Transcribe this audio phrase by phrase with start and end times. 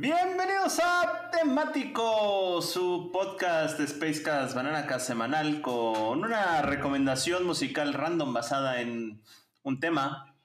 [0.00, 8.80] Bienvenidos a Temático, su podcast de Spacecast Bananacast semanal con una recomendación musical random basada
[8.80, 9.20] en
[9.64, 10.36] un tema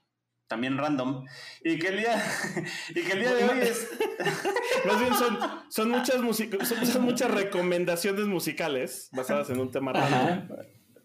[0.48, 1.26] también random
[1.64, 2.20] y que el día
[2.90, 3.90] y que el día de hoy es
[4.88, 5.38] Más bien son,
[5.70, 10.48] son, muchas, music- son, son muchas recomendaciones musicales basadas en un tema random.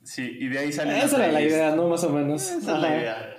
[0.04, 1.88] sí y de ahí sale Esa era la idea, ¿no?
[1.88, 2.42] Más o menos.
[2.50, 3.36] Esa es la idea.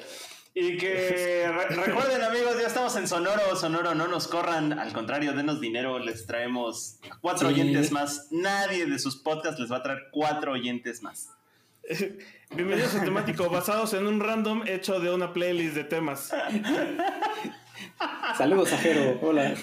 [0.61, 5.33] Y que re- recuerden amigos, ya estamos en Sonoro, Sonoro, no nos corran, al contrario,
[5.33, 7.55] denos dinero, les traemos cuatro Sí.
[7.55, 8.27] oyentes más.
[8.31, 11.29] Nadie de sus podcasts les va a traer cuatro oyentes más.
[12.55, 16.31] Bienvenidos a Temático, basados en un random hecho de una playlist de temas.
[18.37, 19.19] Saludos, Ajero.
[19.21, 19.53] Hola.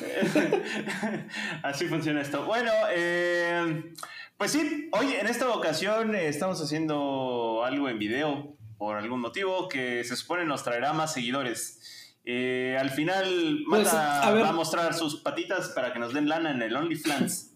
[1.62, 2.44] Así funciona esto.
[2.44, 3.92] Bueno, eh,
[4.36, 9.68] pues sí, hoy en esta ocasión eh, estamos haciendo algo en video por algún motivo
[9.68, 11.80] que se supone nos traerá más seguidores.
[12.24, 16.28] Eh, al final, Pues, Mata a va a mostrar sus patitas para que nos den
[16.28, 17.52] lana en el OnlyFans.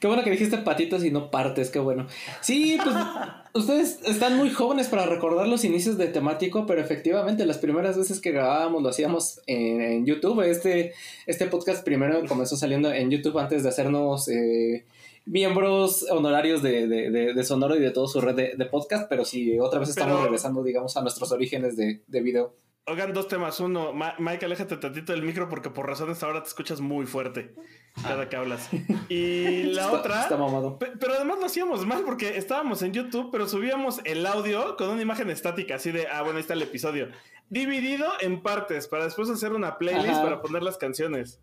[0.00, 2.06] Qué bueno que dijiste patitos y no partes, qué bueno.
[2.40, 2.94] Sí, pues
[3.54, 8.20] ustedes están muy jóvenes para recordar los inicios de temático, pero efectivamente las primeras veces
[8.20, 10.40] que grabábamos lo hacíamos en, en YouTube.
[10.42, 10.92] Este,
[11.26, 14.86] este podcast primero comenzó saliendo en YouTube antes de hacernos eh,
[15.30, 19.24] miembros honorarios de, de- de- de Sonoro y de toda su red de, podcast, pero
[19.24, 22.56] sí, otra vez estamos Pero- regresando, digamos, a nuestros orígenes de, de video.
[22.86, 23.60] Oigan, dos temas.
[23.60, 27.54] Uno, Ma- Mike, aléjate tantito del micro porque por razones ahora te escuchas muy fuerte
[28.02, 28.68] cada que hablas.
[29.08, 30.22] Y la Está- otra...
[30.22, 30.78] Está mamado.
[30.78, 34.88] Pe- Pero además lo hacíamos mal porque estábamos en YouTube, pero subíamos el audio con
[34.88, 37.08] una imagen estática, así de, ah, bueno, ahí está el episodio,
[37.48, 40.22] dividido en partes para después hacer una playlist Ajá.
[40.22, 41.40] para poner las canciones.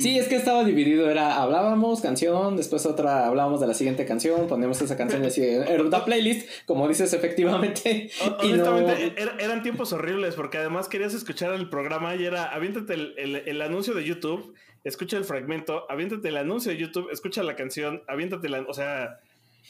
[0.00, 4.46] Sí, es que estaba dividido, era hablábamos canción, después otra hablábamos de la siguiente canción,
[4.46, 8.10] poníamos esa canción y así, era una playlist, como dices efectivamente.
[8.22, 12.24] O- y Honestamente, e- era- eran tiempos horribles porque además querías escuchar el programa y
[12.24, 14.54] era, aviéntate el, el- el anuncio de YouTube,
[14.84, 18.60] escucha el fragmento, aviéntate el anuncio de YouTube, escucha la canción, aviéntate la...
[18.68, 19.18] O sea,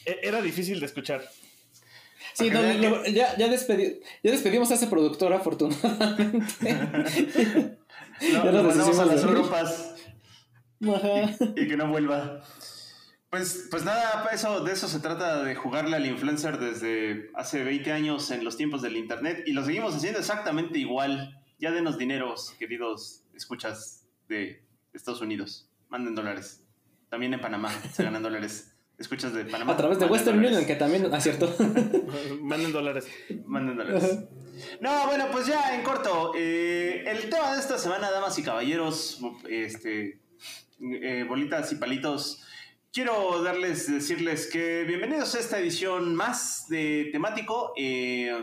[0.05, 1.21] e- era difícil de escuchar.
[2.33, 6.55] sí, no, Para que no, ya, ya, despedi- ya despedimos a ese productor afortunadamente.
[8.21, 9.95] No, Ya nos mandamos a las Europas
[10.81, 11.35] Ajá.
[11.55, 12.41] y que no vuelva.
[13.29, 17.91] Pues, pues nada, eso, de eso se trata de jugarle al influencer desde hace 20
[17.93, 21.41] años en los tiempos del internet y lo seguimos haciendo exactamente igual.
[21.57, 24.61] Ya denos dineros, queridos escuchas de
[24.93, 25.69] Estados Unidos.
[25.89, 26.63] Manden dólares.
[27.09, 28.73] También en Panamá se ganan dólares.
[28.97, 29.73] Escuchas de Panamá.
[29.73, 30.57] A través de Western dólares.
[30.57, 31.55] Union, que también, ah, cierto.
[32.41, 33.07] Manden dólares.
[33.45, 34.19] Manden dólares.
[34.79, 36.33] No, bueno, pues ya en corto.
[36.35, 40.19] eh, el tema de esta semana, damas y caballeros, este,
[40.79, 42.43] eh, bolitas y palitos.
[42.91, 47.73] Quiero darles, decirles que bienvenidos a esta edición más de temático.
[47.77, 48.33] Eh,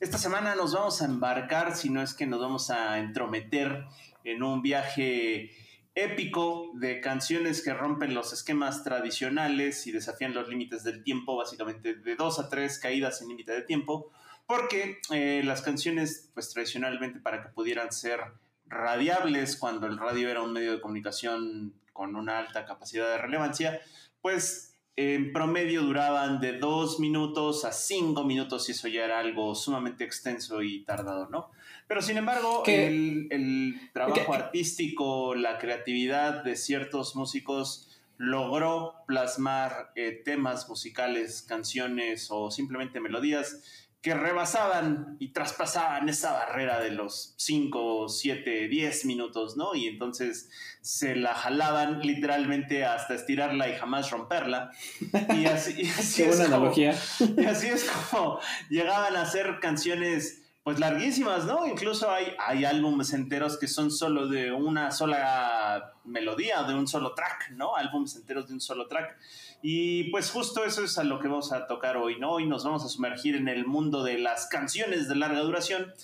[0.00, 3.84] esta semana nos vamos a embarcar, si no es que nos vamos a entrometer
[4.24, 5.50] en un viaje
[5.94, 11.94] épico de canciones que rompen los esquemas tradicionales y desafían los límites del tiempo, básicamente
[11.94, 14.10] de dos a tres caídas sin límite de tiempo,
[14.46, 18.20] porque eh, las canciones, pues tradicionalmente para que pudieran ser
[18.66, 23.80] radiables cuando el radio era un medio de comunicación con una alta capacidad de relevancia,
[24.20, 29.54] pues en promedio duraban de dos minutos a cinco minutos y eso ya era algo
[29.54, 31.50] sumamente extenso y tardado, ¿no?
[31.86, 34.36] Pero sin embargo, el, el trabajo ¿Qué?
[34.36, 43.85] artístico, la creatividad de ciertos músicos logró plasmar eh, temas musicales, canciones o simplemente melodías
[44.02, 49.74] que rebasaban y traspasaban esa barrera de los 5, 7, 10 minutos, ¿no?
[49.74, 50.48] Y entonces
[50.80, 54.70] se la jalaban literalmente hasta estirarla y jamás romperla.
[55.34, 56.94] Y así, y así Qué es buena como- analogía.
[57.36, 58.38] y así es como
[58.70, 61.64] llegaban a hacer canciones pues larguísimas, ¿no?
[61.64, 67.14] Incluso hay, hay álbumes enteros que son solo de una sola melodía, de un solo
[67.14, 67.76] track, ¿no?
[67.76, 69.16] Álbumes enteros de un solo track.
[69.62, 72.32] Y pues justo eso es a lo que vamos a tocar hoy, ¿no?
[72.32, 75.94] Hoy nos vamos a sumergir en el mundo de las canciones de larga duración,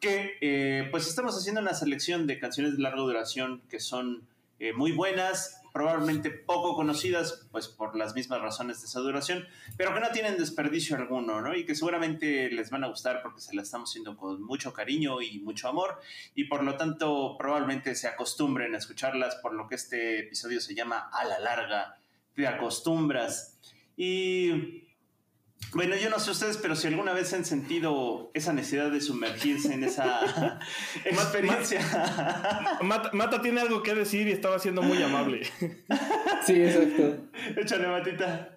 [0.00, 4.26] que eh, pues estamos haciendo una selección de canciones de larga duración que son
[4.60, 9.46] eh, muy buenas, probablemente poco conocidas, pues por las mismas razones de esa duración,
[9.76, 11.54] pero que no tienen desperdicio alguno, ¿no?
[11.54, 15.20] Y que seguramente les van a gustar porque se las estamos haciendo con mucho cariño
[15.20, 16.00] y mucho amor,
[16.34, 20.74] y por lo tanto probablemente se acostumbren a escucharlas, por lo que este episodio se
[20.74, 21.98] llama A la larga
[22.34, 23.58] te acostumbras.
[23.98, 24.85] Y
[25.72, 29.74] bueno, yo no sé ustedes, pero si alguna vez han sentido esa necesidad de sumergirse
[29.74, 30.58] en esa
[31.04, 31.80] experiencia.
[32.82, 35.42] Mata, Mata, tiene algo que decir y estaba siendo muy amable.
[36.46, 37.24] Sí, exacto.
[37.56, 38.56] Échale, Matita.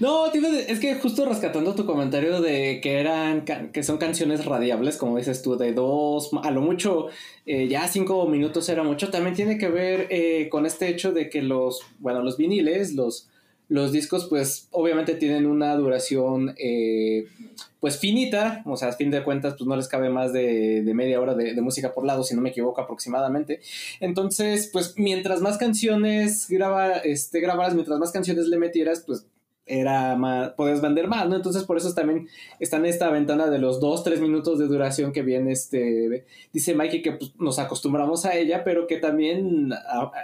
[0.00, 5.18] No, es que justo rescatando tu comentario de que eran que son canciones radiables, como
[5.18, 7.08] dices tú, de dos, a lo mucho,
[7.46, 11.28] eh, ya cinco minutos era mucho, también tiene que ver eh, con este hecho de
[11.28, 13.30] que los, bueno, los viniles, los,
[13.72, 17.26] los discos, pues obviamente tienen una duración eh,
[17.80, 21.18] pues finita, o sea, a fin de cuentas, pues no les cabe más de, media
[21.18, 23.60] hora de, música por lado, si no me equivoco aproximadamente.
[23.98, 29.26] Entonces, pues mientras más canciones graba, este, grabaras, mientras más canciones le metieras, pues
[29.64, 31.36] era más, puedes vender más, ¿no?
[31.36, 32.28] Entonces por eso también
[32.60, 36.74] está en esta ventana de los dos, tres minutos de duración que viene este, dice
[36.74, 39.72] Mikey que pues, nos acostumbramos a ella, pero que también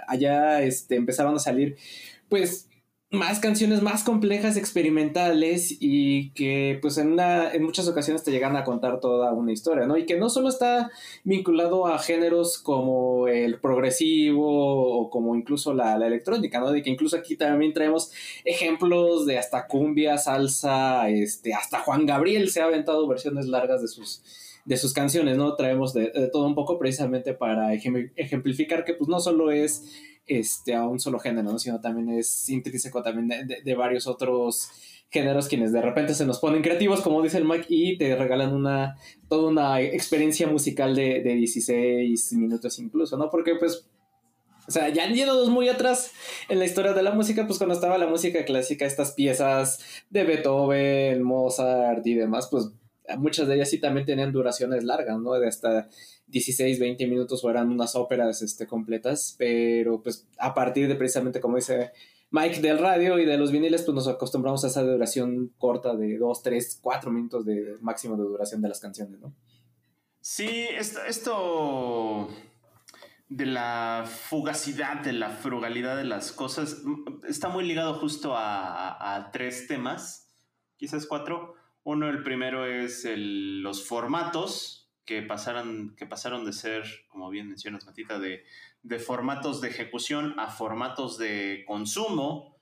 [0.07, 1.77] allá este, empezaron a salir,
[2.27, 2.68] pues
[3.11, 8.55] más canciones más complejas, experimentales y que pues en, una, en muchas ocasiones te llegan
[8.55, 9.97] a contar toda una historia, ¿no?
[9.97, 10.91] Y que no solo está
[11.23, 16.71] vinculado a géneros como el progresivo o como incluso la, electrónica, ¿no?
[16.71, 18.11] De que incluso aquí también traemos
[18.45, 23.87] ejemplos de hasta cumbia, salsa, este, hasta Juan Gabriel se ha aventado versiones largas de
[23.87, 24.21] sus
[24.65, 25.55] de sus canciones, ¿no?
[25.55, 29.83] Traemos de todo un poco precisamente para ejemplificar que pues no solo es
[30.29, 34.69] este, a un solo género, sino también es intrínseco también de, varios otros
[35.09, 38.53] géneros quienes de repente se nos ponen creativos, como dice el Mike, y te regalan
[38.53, 38.95] una,
[39.27, 43.29] toda una experiencia musical de, de 16 minutos incluso, ¿no?
[43.29, 43.89] Porque pues
[44.69, 46.11] o sea, ya yéndonos muy atrás
[46.47, 49.79] en la historia de la música, pues cuando estaba la música clásica, estas piezas
[50.11, 52.69] de Beethoven, Mozart y demás, pues
[53.17, 55.33] muchas de ellas sí también tenían duraciones largas, ¿no?
[55.33, 55.89] De hasta
[56.29, 61.39] 16, 20 minutos o eran unas óperas este, completas, pero pues a partir de precisamente
[61.39, 61.91] como dice
[62.31, 66.17] Mike del radio y de los viniles, pues nos acostumbramos a esa duración corta de
[66.17, 69.33] 2, 3, 4 minutos de máximo de duración de las canciones, ¿no?
[70.21, 72.29] Sí, esto, esto
[73.29, 76.83] de la fugacidad, de la frugalidad de las cosas,
[77.27, 80.29] está muy ligado justo a, tres temas,
[80.77, 81.55] quizás cuatro.
[81.83, 84.78] Uno, el primero es los formatos,
[85.09, 88.45] que, pasaran, que pasaron de ser, como bien mencionas, Matita, de,
[88.83, 92.55] de formatos de ejecución a formatos de consumo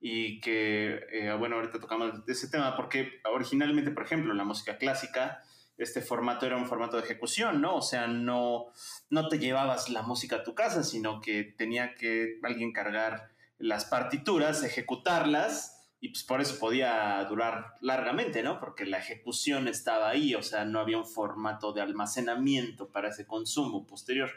[0.00, 5.42] y que, eh, bueno, ahorita tocamos ese tema, porque originalmente, por ejemplo, la música clásica,
[5.76, 7.76] este formato era un formato de ejecución, ¿no?
[7.76, 8.68] O sea, no,
[9.10, 13.84] no te llevabas la música a tu casa, sino que tenía que alguien cargar las
[13.84, 18.58] partituras, ejecutarlas y pues por eso podía durar largamente, ¿no?
[18.58, 23.26] Porque la ejecución estaba ahí, o sea, no había un formato de almacenamiento para ese
[23.26, 24.30] consumo posterior.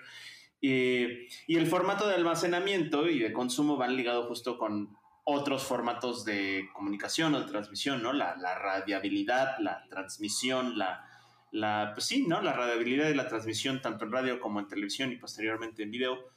[0.60, 6.69] y el formato de almacenamiento y de consumo van ligados justo con otros formatos de
[6.74, 8.12] comunicación o de transmisión, ¿no?
[8.12, 11.06] La, la radiabilidad, la transmisión, la,
[11.51, 12.42] la, pues sí, ¿no?
[12.42, 16.32] La radiabilidad y la transmisión tanto en radio como en televisión y posteriormente en video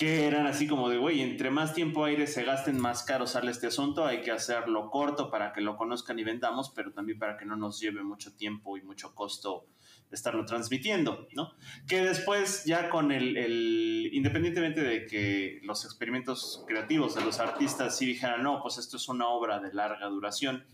[0.00, 3.50] que eran así como de, güey, entre más tiempo aire se gasten, más caro sale
[3.50, 7.36] este asunto, hay que hacerlo corto para que lo conozcan y vendamos, pero también para
[7.36, 9.66] que no nos lleve mucho tiempo y mucho costo
[10.10, 11.52] estarlo transmitiendo, ¿no?
[11.86, 17.98] Que después ya con el, el, independientemente de que los experimentos creativos de los artistas
[17.98, 20.64] sí dijeran, no, pues esto es una obra de larga duración,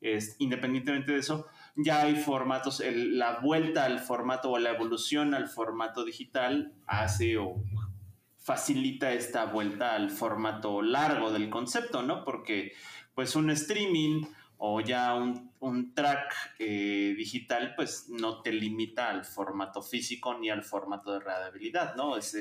[0.00, 5.48] es, independientemente de eso, ya hay formatos, la vuelta al formato o la evolución al
[5.48, 7.62] formato digital hace o
[8.42, 12.24] facilita esta vuelta al formato largo del concepto, ¿no?
[12.24, 12.72] Porque
[13.14, 14.24] pues un streaming
[14.58, 20.62] o ya un, track eh, digital pues no te limita al formato físico ni al
[20.62, 22.16] formato de radiabilidad, ¿no?
[22.16, 22.34] Es,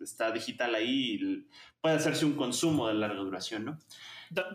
[0.00, 1.46] está digital ahí y
[1.80, 3.78] puede hacerse un consumo de larga duración, ¿no?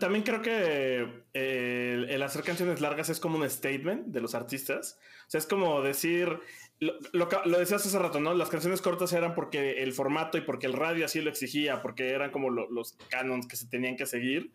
[0.00, 4.98] También creo que eh, el hacer canciones largas es como un statement de los artistas.
[5.26, 6.38] O sea, es como decir,
[6.80, 8.32] lo, lo, decías hace rato, ¿no?
[8.32, 12.10] Las canciones cortas eran porque el formato y porque el radio así lo exigía, porque
[12.10, 14.50] eran como los canons que se tenían que seguir.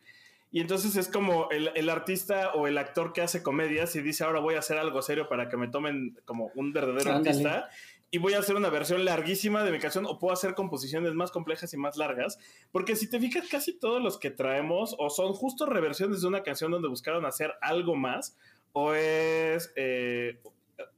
[0.51, 4.23] Y entonces es como el, el, artista o el actor que hace comedias y dice,
[4.23, 7.69] ahora voy a hacer algo serio para que me tomen como un verdadero artista
[8.11, 11.31] y voy a hacer una versión larguísima de mi canción o puedo hacer composiciones más
[11.31, 12.37] complejas y más largas.
[12.71, 16.43] Porque si te fijas, casi todos los que traemos o son justo reversiones de una
[16.43, 18.37] canción donde buscaron hacer algo más
[18.73, 19.71] o es...
[19.77, 20.39] Eh,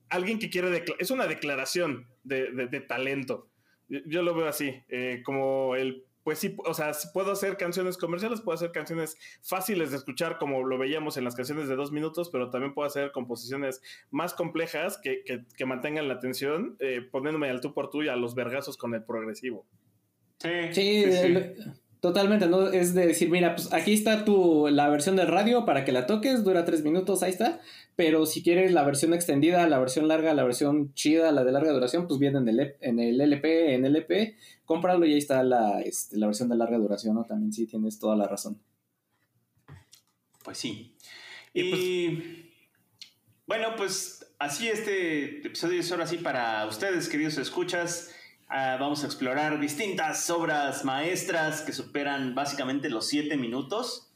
[0.10, 3.48] alguien que quiere, es una declaración de, talento.
[3.90, 8.42] Yo, lo veo así, eh, como el, pues sí, o sea, puedo hacer canciones comerciales,
[8.42, 12.30] puedo hacer canciones fáciles de escuchar como lo veíamos en las canciones de dos minutos,
[12.32, 17.74] pero también puedo hacer composiciones más complejas que, mantengan la atención, eh, poniéndome al tú
[17.74, 19.66] por tú y a los vergazos con el progresivo.
[20.40, 21.04] Sí, sí,
[22.04, 22.68] Totalmente, ¿no?
[22.68, 26.06] Es de decir, mira, pues aquí está tu, la versión del radio para que la
[26.06, 27.62] toques, dura tres minutos, ahí está.
[27.96, 31.72] Pero si quieres la versión extendida, la versión larga, la versión chida, la de larga
[31.72, 35.82] duración, pues viene en el, en el LP, en LP, cómpralo y ahí está la,
[35.82, 37.24] este, la versión de larga duración, ¿no?
[37.24, 38.60] También sí tienes toda la razón.
[40.44, 40.96] Pues sí.
[41.54, 42.54] Y, pues
[43.46, 48.12] bueno, pues así este episodio es ahora sí para ustedes, queridos escuchas.
[48.48, 54.12] Ah, vamos a explorar distintas obras maestras que superan básicamente los siete minutos.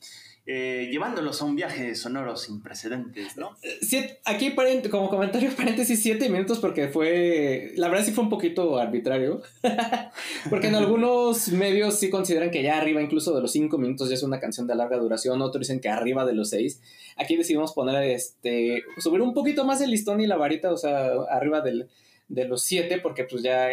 [0.50, 3.58] Eh, llevándolos a un viaje sonoro sin precedentes, ¿no?
[3.64, 4.56] Eh, aquí
[4.90, 9.42] como comentario paréntesis, siete minutos porque fue, la verdad sí fue un poquito arbitrario,
[10.50, 14.16] porque en algunos medios sí consideran que ya arriba incluso de los cinco minutos ya
[14.16, 16.82] es una canción de larga duración, otros dicen que arriba de los seis.
[17.18, 21.10] Aquí decidimos poner, este, subir un poquito más el listón y la varita, o sea,
[21.30, 21.90] arriba del,
[22.30, 23.68] de los siete, porque pues ya,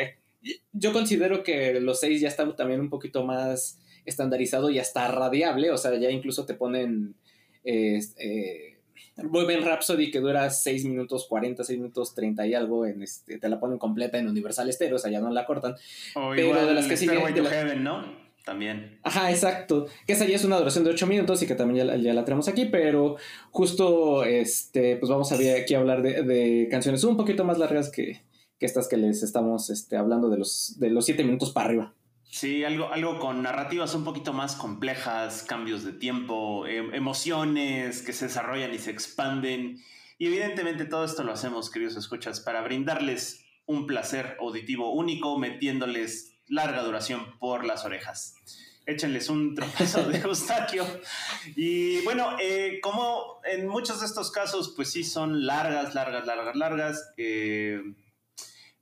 [0.73, 5.70] yo considero que los seis ya están también un poquito más estandarizado y hasta radiable,
[5.70, 7.14] o sea, ya incluso te ponen
[7.64, 8.75] eh, eh,
[9.16, 13.49] Bohemian Rhapsody que dura 6 minutos 40, 6 minutos 30 y algo, en este, te
[13.49, 15.75] la ponen completa en Universal Stereo, o sea, ya no la cortan.
[16.16, 17.23] O pero de las que siguen...
[17.34, 18.25] De Heaven, ¿no?
[18.44, 18.99] También.
[19.02, 19.87] Ajá, exacto.
[20.06, 22.46] Que esa ya es una duración de 8 minutos y que también ya, la tenemos
[22.49, 23.16] aquí, pero
[23.50, 27.90] justo, este, pues vamos a ver aquí a hablar de, canciones un poquito más largas
[27.90, 28.20] que,
[28.58, 31.94] que estas que les estamos este, hablando de los, de los 7 minutos para arriba.
[32.35, 38.12] Sí, algo, algo con narrativas un poquito más complejas, cambios de tiempo, em, emociones que
[38.12, 39.81] se desarrollan y se expanden.
[40.19, 46.35] Y evidentemente todo esto lo hacemos, queridos escuchas, para brindarles un placer auditivo único, metiéndoles
[46.49, 48.35] larga duración por las orejas.
[48.85, 50.85] Échenles un tropezo de Eustaquio.
[51.55, 56.57] Y bueno, eh, como en muchos de estos casos, pues sí son largas, largas, largas,
[56.57, 57.12] largas.
[57.17, 57.95] Eh,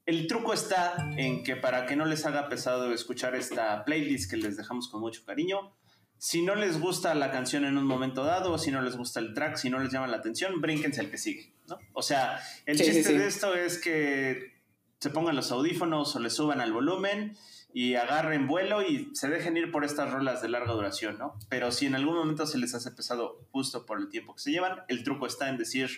[0.04, 4.36] el truco está en que para que no les haga pesado escuchar esta playlist que
[4.36, 5.76] les dejamos con mucho cariño,
[6.18, 9.34] si no les gusta la canción en un momento dado, si no les gusta el
[9.34, 11.78] track, si no les llama la atención, brínquense al que sigue, ¿no?
[11.94, 14.60] O sea, el chiste de esto es que
[14.98, 17.36] se pongan los audífonos o le suban al volumen
[17.74, 21.34] y agarren vuelo y se dejen ir por estas rolas de larga duración, ¿no?
[21.48, 24.52] Pero si en algún momento se les hace pesado justo por el tiempo que se
[24.52, 25.90] llevan, el truco está en decir,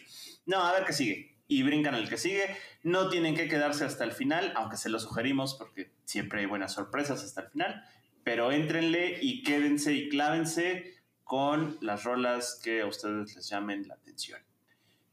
[0.47, 2.57] no, a ver qué sigue y brincan al que sigue.
[2.83, 6.73] No tienen que quedarse hasta el final, aunque se lo sugerimos porque siempre hay buenas
[6.73, 7.85] sorpresas hasta el final.
[8.23, 13.95] Pero éntrenle y quédense y clávense con las rolas que a ustedes les llamen la
[13.95, 14.41] atención.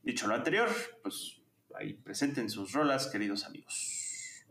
[0.03, 0.69] Dicho lo anterior,
[1.03, 1.41] pues
[1.75, 4.45] ahí presenten sus rolas, queridos amigos.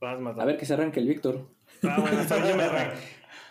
[0.00, 1.48] A ver que se arranque el Víctor.
[1.82, 2.64] Ah, bueno, está bien, me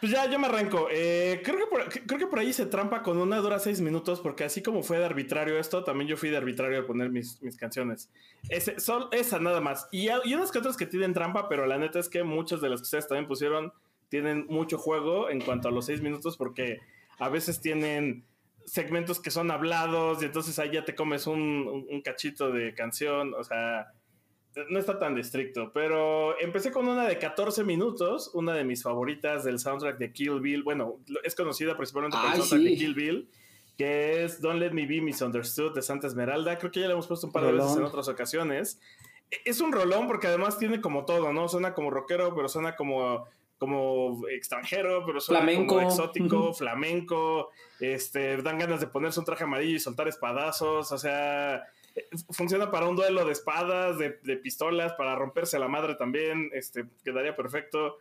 [0.03, 0.89] pues ya, yo me arranco.
[0.91, 4.19] Eh, creo, que por, creo que por ahí se trampa con una dura seis minutos,
[4.19, 7.41] porque así como fue de arbitrario esto, también yo fui de arbitrario al poner mis,
[7.41, 8.09] mis canciones.
[8.49, 9.87] Ese, son, esa nada más.
[9.93, 12.67] Y, y unas que otras que tienen trampa, pero la neta es que muchas de
[12.67, 13.71] las que ustedes también pusieron
[14.09, 16.81] tienen mucho juego en cuanto a los seis minutos, porque
[17.17, 18.25] a veces tienen
[18.65, 23.33] segmentos que son hablados y entonces ahí ya te comes un, un cachito de canción.
[23.35, 23.93] O sea,
[24.69, 29.43] no está tan estricto, pero empecé con una de 14 minutos, una de mis favoritas
[29.43, 30.63] del soundtrack de Kill Bill.
[30.63, 33.29] Bueno, es conocida principalmente por el soundtrack de Kill Bill,
[33.77, 36.57] que es Don't Let Me Be Misunderstood de Santa Esmeralda.
[36.59, 38.79] Creo que ya la hemos puesto un par de veces en otras ocasiones.
[39.31, 41.47] E, es un rolón porque además tiene como todo, ¿no?
[41.49, 43.25] Suena como rockero, pero suena como
[43.63, 45.75] como extranjero, pero suena flamenco.
[45.75, 50.97] como exótico, flamenco, este, dan ganas de ponerse un traje amarillo y soltar espadazos, o
[50.97, 51.63] sea,
[52.31, 57.35] funciona para un duelo de espadas, de, pistolas, para romperse la madre también, este, quedaría
[57.35, 57.97] perfecto.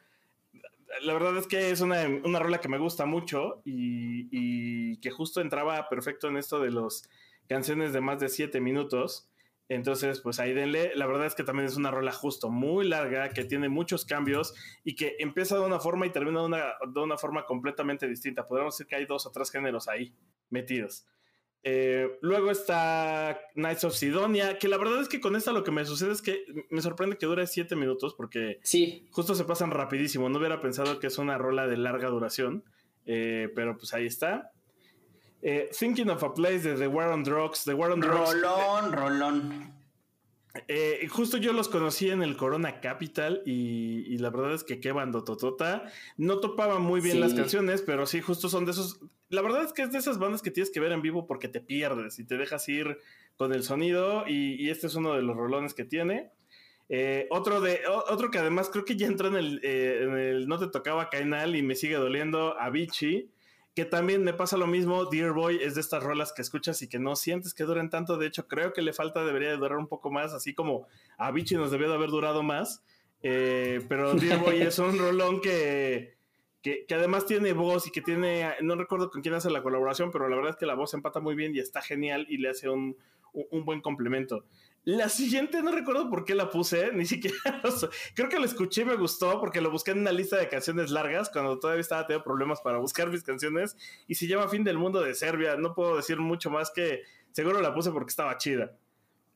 [1.03, 5.41] La verdad es que es una, una rola que me gusta mucho y, que justo
[5.41, 7.09] entraba perfecto en esto de las
[7.49, 9.29] canciones de más de siete minutos.
[9.69, 10.93] Entonces, pues ahí denle.
[10.95, 14.55] La verdad es que también es una rola justo muy larga, que tiene muchos cambios
[14.85, 18.47] y que empieza de una forma y termina de una, de una forma completamente distinta.
[18.47, 20.15] Podríamos decir que hay dos o tres géneros ahí
[20.51, 21.07] metidos.
[21.65, 25.71] Eh, luego está Knights of Sidonia, que la verdad es que con esta lo que
[25.71, 29.07] me sucede es que me sorprende que dure 7 minutos porque sí.
[29.11, 30.29] justo se pasan rapidísimo.
[30.29, 32.65] No hubiera pensado que es una rola de larga duración,
[33.07, 34.51] eh, pero pues ahí está.
[35.41, 37.65] Eh, Thinking of a Place de The War on Drugs.
[37.65, 38.35] The War on Drugs.
[38.35, 39.82] Rolón, rolón.
[40.69, 44.93] Eh, justo yo los conocí en el Corona Capital y, la verdad es que qué
[45.25, 45.85] totota
[46.19, 49.01] No topaba muy bien las canciones, pero sí, justo son de esos.
[49.31, 51.49] La verdad es que es de esas bandas que tienes que ver en vivo porque
[51.49, 52.99] te pierdes y te dejas ir
[53.37, 54.25] con el sonido.
[54.29, 56.31] Y, este es uno de los rolones que tiene.
[56.91, 57.81] Eh, otro, de,
[58.11, 61.09] otro que además creo que ya entró en el, eh, en el No te tocaba
[61.09, 63.32] Cainal y me sigue doliendo, Avicii
[63.75, 66.89] que también me pasa lo mismo, Dear Boy es de estas rolas que escuchas y
[66.89, 69.79] que no sientes que duren tanto, de hecho creo que le falta, debería de durar
[69.79, 70.87] un poco más, así como
[71.17, 72.83] a Avicii nos debió de haber durado más,
[73.25, 76.17] Eh, pero Dear Boy es un rolón que,
[76.61, 80.11] que, que, además tiene voz y que tiene, no recuerdo con quién hace la colaboración,
[80.11, 82.51] pero la verdad es que la voz empata muy bien y está genial y le
[82.51, 82.97] hace un,
[83.33, 84.45] un buen complemento.
[84.85, 87.37] La siguiente no recuerdo por qué la puse, ni siquiera.
[88.15, 90.91] Creo que la escuché y me gustó porque lo busqué en una lista de canciones
[90.91, 93.77] largas cuando todavía estaba teniendo problemas para buscar mis canciones
[94.09, 95.57] y se llama Fin del Mundo de Serbia.
[95.57, 98.73] No puedo decir mucho más que seguro la puse porque estaba chida.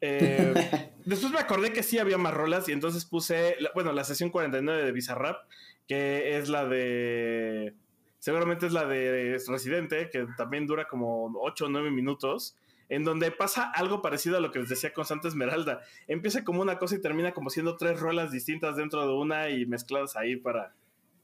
[0.00, 4.30] Eh, después me acordé que sí había más rolas y entonces puse, bueno, la sesión
[4.30, 5.48] 49 de Bizarrap,
[5.86, 7.74] que es la de.
[8.18, 12.56] Seguramente es la de Residente, que también dura como 8 o 9 minutos
[12.88, 15.80] en donde pasa algo parecido a lo que les decía con Esmeralda.
[16.06, 19.66] Empieza como una cosa y termina como siendo tres rolas distintas dentro de una y
[19.66, 20.74] mezcladas ahí para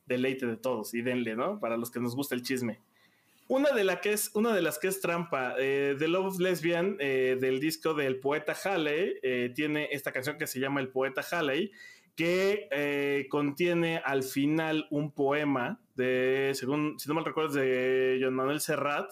[0.07, 1.61] deleite de todos y denle, ¿no?
[1.61, 2.81] Para los que nos gusta el chisme.
[3.49, 6.97] Una de, la que es, una de las que es trampa, eh, The Love Lesbian,
[7.01, 11.23] eh, del disco del poeta Halley, eh, tiene esta canción que se llama El poeta
[11.31, 11.71] Halley,
[12.17, 18.35] que eh, contiene al final un poema de, según, si no mal recuerdo, de John
[18.35, 19.11] Manuel Serrat,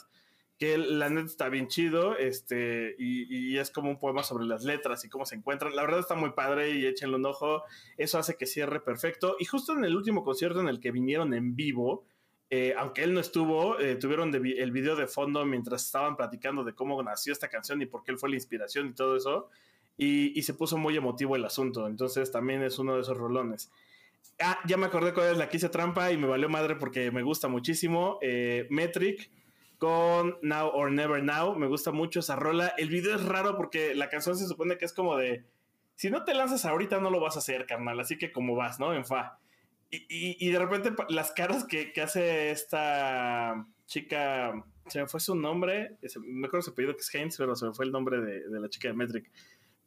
[0.60, 4.62] que la neta está bien chido, este, y, y, es como un poema sobre las
[4.62, 5.74] letras y cómo se encuentran.
[5.74, 7.62] La verdad está muy padre y échenle un ojo.
[7.96, 9.36] Eso hace que cierre perfecto.
[9.38, 12.04] Y justo en el último concierto en el que vinieron en vivo,
[12.50, 16.74] eh, aunque él no estuvo, eh, tuvieron el video de fondo mientras estaban platicando de
[16.74, 19.48] cómo nació esta canción y por qué él fue la inspiración y todo eso.
[19.96, 21.86] Y, y se puso muy emotivo el asunto.
[21.86, 23.72] Entonces también es uno de esos rolones.
[24.38, 27.10] Ah, ya me acordé cuál es la que hice trampa y me valió madre porque
[27.10, 28.18] me gusta muchísimo.
[28.20, 29.30] Eh, Metric
[29.80, 31.56] con Now or Never Now.
[31.56, 32.74] Me gusta mucho esa rola.
[32.76, 35.46] El video es raro porque la canción se supone que es como de,
[35.96, 37.98] si no te lanzas ahorita no lo vas a hacer, carnal.
[37.98, 38.94] Así que como vas, ¿no?
[38.94, 39.38] En fa.
[39.90, 44.52] Y, y, de repente las caras que, que, hace esta chica,
[44.86, 47.72] se me fue su nombre, me acuerdo su apellido que es Haynes, pero se me
[47.72, 49.28] fue el nombre de, de la chica de Metric.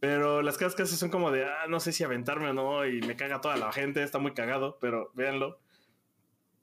[0.01, 2.85] Pero las caras que hace son como de, ah, no sé si aventarme o no,
[2.85, 5.62] y me caga toda la gente, está muy cagado, pero véanlo.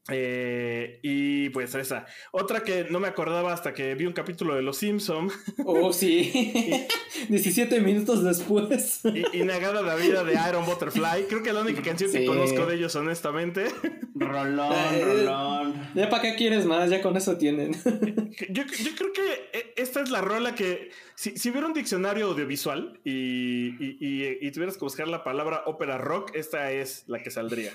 [0.08, 2.06] Eh, y pues esa.
[2.32, 5.30] Otra que no me acordaba hasta que vi un capítulo de Los Simpson.
[5.64, 6.86] Oh, sí.
[7.28, 9.00] 17 minutos después.
[9.04, 11.24] Y, y, Negada la vida de Iron Butterfly.
[11.28, 12.18] Creo que la única canción sí.
[12.18, 13.66] que conozco de ellos, honestamente.
[14.14, 15.90] Rolón, eh, rolón.
[15.94, 17.74] Ya para qué quieres más, ya con eso tienen.
[18.50, 20.90] Yo, yo creo que e, esta es la rola que.
[21.14, 25.98] Si, si hubiera un diccionario audiovisual y, y, y, tuvieras que buscar la palabra ópera
[25.98, 27.72] rock, esta es la que saldría.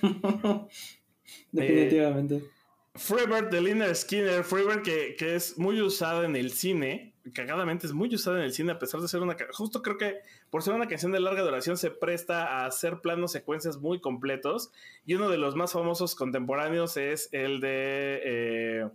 [1.51, 2.35] Definitivamente.
[2.35, 2.49] Eh,
[2.95, 7.93] Freebird de Liner Skinner, Freebird que, que, es muy usada en el cine, cagadamente es
[7.93, 9.35] muy usada en el cine a pesar de ser una...
[9.51, 13.33] Justo creo que por ser una canción de larga duración se presta a hacer planos
[13.33, 14.71] secuencias muy completos
[15.05, 18.21] y uno de los más famosos contemporáneos es el de...
[18.23, 18.89] Eh...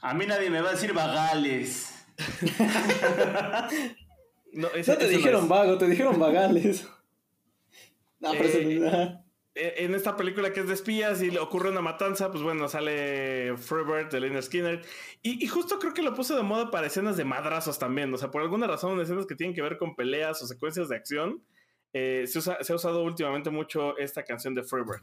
[0.00, 1.94] A mí nadie me va a decir vagales.
[4.52, 5.48] no, ese, no, te dijeron no es...
[5.48, 6.88] vago, te dijeron vagales.
[8.20, 9.16] No, pero eh,
[9.58, 13.56] en esta película que es de espías y le ocurre una matanza, pues bueno, sale
[13.56, 14.82] Freebird de Lynyrd Skinner.
[15.22, 18.12] Y, justo creo que lo puso de moda para escenas de madrazos también.
[18.14, 20.96] O sea, por alguna razón, escenas que tienen que ver con peleas o secuencias de
[20.96, 21.42] acción,
[21.92, 25.02] eh, se, usa, se, ha usado últimamente mucho esta canción de Freebird.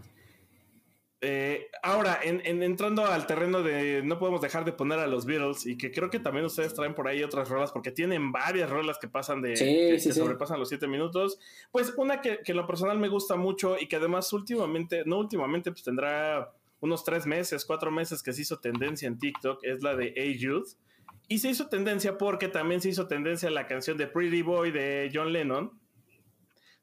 [1.28, 5.26] Eh, ahora, en, en, entrando al terreno de no podemos dejar de poner a los
[5.26, 8.70] Beatles y que creo que también ustedes traen por ahí otras rolas porque tienen varias
[8.70, 10.20] rolas que pasan de sí, que, sí, que sí.
[10.20, 11.40] sobrepasan los siete minutos.
[11.72, 15.18] Pues una que, que en lo personal me gusta mucho y que además últimamente, no
[15.18, 19.82] últimamente, pues tendrá unos tres meses, cuatro meses que se hizo tendencia en TikTok, es
[19.82, 20.76] la de A Youth.
[21.28, 25.10] Y se hizo tendencia porque también se hizo tendencia la canción de Pretty Boy de
[25.12, 25.72] John Lennon,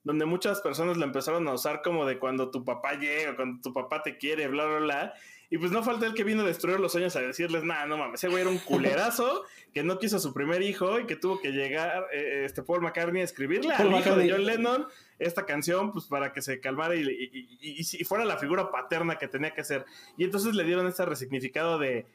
[0.05, 3.73] donde muchas personas la empezaron a usar como de cuando tu papá llega, cuando tu
[3.73, 5.15] papá te quiere, bla, bla, bla.
[5.53, 7.99] Y pues no falta el que vino a destruir los sueños a decirles, nada, no
[7.99, 11.15] mames, ese güey era un culerazo que no quiso a su primer hijo y que
[11.15, 14.29] tuvo que llegar eh, este Paul McCartney a escribirle Paul al McCartney.
[14.29, 14.87] hijo de John Lennon
[15.19, 19.19] esta canción, pues para que se calmara y, y, y, y, fuera la figura paterna
[19.19, 19.85] que tenía que ser.
[20.17, 22.07] Y entonces le dieron este resignificado de.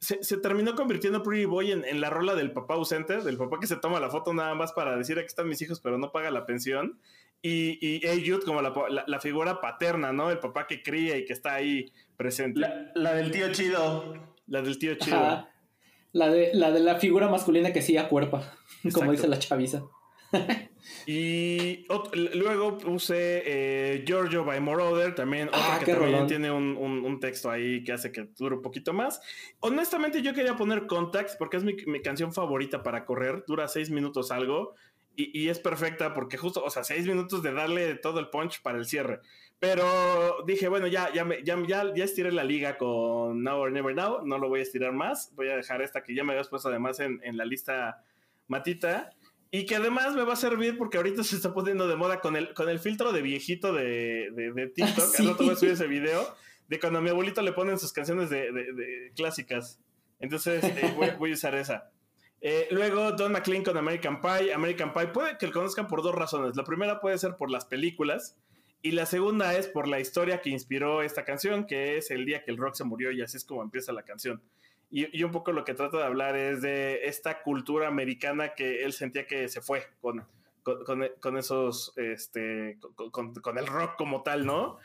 [0.00, 3.60] Se, se terminó convirtiendo Pretty Boy en, en, la rola del papá ausente, del papá
[3.60, 6.10] que se toma la foto nada más para decir aquí están mis hijos, pero no
[6.10, 6.98] paga la pensión
[7.42, 10.30] y, y Ayud como la, la, la, figura paterna, ¿no?
[10.30, 12.60] El papá que cría y que está ahí presente.
[12.60, 14.14] La, la del tío chido.
[14.46, 15.16] La del tío chido.
[15.16, 15.48] Ajá.
[16.12, 19.00] La de, la de la figura masculina que sí acuerpa, Exacto.
[19.00, 19.82] como dice la chaviza.
[21.06, 26.26] y otro, luego puse eh, Giorgio by Moroder, también otra ah, que también rolón.
[26.26, 29.20] tiene un, un, un, texto ahí que hace que dure un poquito más.
[29.60, 33.90] Honestamente, yo quería poner Contacts porque es mi, mi canción favorita para correr, dura seis
[33.90, 34.74] minutos algo.
[35.14, 38.62] Y, y, es perfecta porque justo, o sea, seis minutos de darle todo el punch
[38.62, 39.20] para el cierre.
[39.58, 43.72] Pero dije, bueno, ya, ya, me, ya, ya, ya estiré la liga con Now or
[43.72, 45.32] Never Now, no lo voy a estirar más.
[45.36, 48.02] Voy a dejar esta que ya me habías puesto además en, en la lista
[48.48, 49.10] matita.
[49.54, 52.36] Y que además me va a servir porque ahorita se está poniendo de moda con
[52.36, 55.14] el, con el filtro de viejito de, de, TikTok.
[55.18, 56.34] Ah, no te voy a subir ese video
[56.68, 59.78] de cuando a mi abuelito le ponen sus canciones de, clásicas.
[60.20, 61.90] Entonces eh, voy, a usar esa.
[62.44, 64.52] Eh, luego Don McLean con American Pie.
[64.52, 66.56] American Pie puede que lo conozcan por dos razones.
[66.56, 68.36] La primera puede ser por las películas.
[68.82, 72.42] Y la segunda es por la historia que inspiró esta canción, que es el día
[72.42, 74.42] que el rock se murió y así es como empieza la canción.
[74.90, 78.92] Y, un poco lo que trata de hablar es de esta cultura americana que él
[78.92, 80.26] sentía que se fue con,
[80.62, 82.78] con, esos, este,
[83.10, 84.78] con, el rock como tal, ¿no?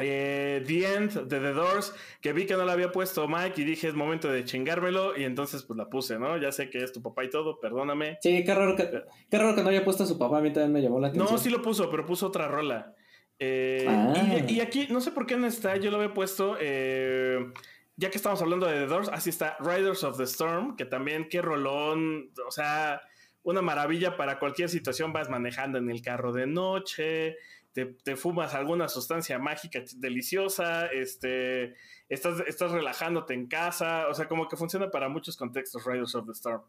[0.00, 3.64] Eh, The End de The Doors, que vi que no la había puesto Mike y
[3.64, 6.36] dije es momento de chingármelo y entonces pues la puse, ¿no?
[6.38, 8.18] Ya sé que es tu papá y todo, perdóname.
[8.22, 8.90] Sí, qué raro que,
[9.30, 11.08] qué raro que no haya puesto a su papá, a mí también me llamó la
[11.08, 11.32] atención.
[11.32, 12.94] No, sí lo puso, pero puso otra rola.
[13.38, 14.38] Eh, ah.
[14.46, 16.56] y, aquí, no sé por qué no está, yo lo había puesto...
[16.60, 17.52] Eh,
[17.96, 21.28] ya que estamos hablando de The Doors, así está Riders of the Storm, que también
[21.28, 23.02] qué rolón, o sea,
[23.42, 27.36] una maravilla para cualquier situación, vas manejando en el carro de noche,
[27.72, 31.74] te, fumas alguna sustancia mágica deliciosa, este,
[32.08, 36.26] estás, estás relajándote en casa, o sea, como que funciona para muchos contextos Riders of
[36.26, 36.62] the Storm.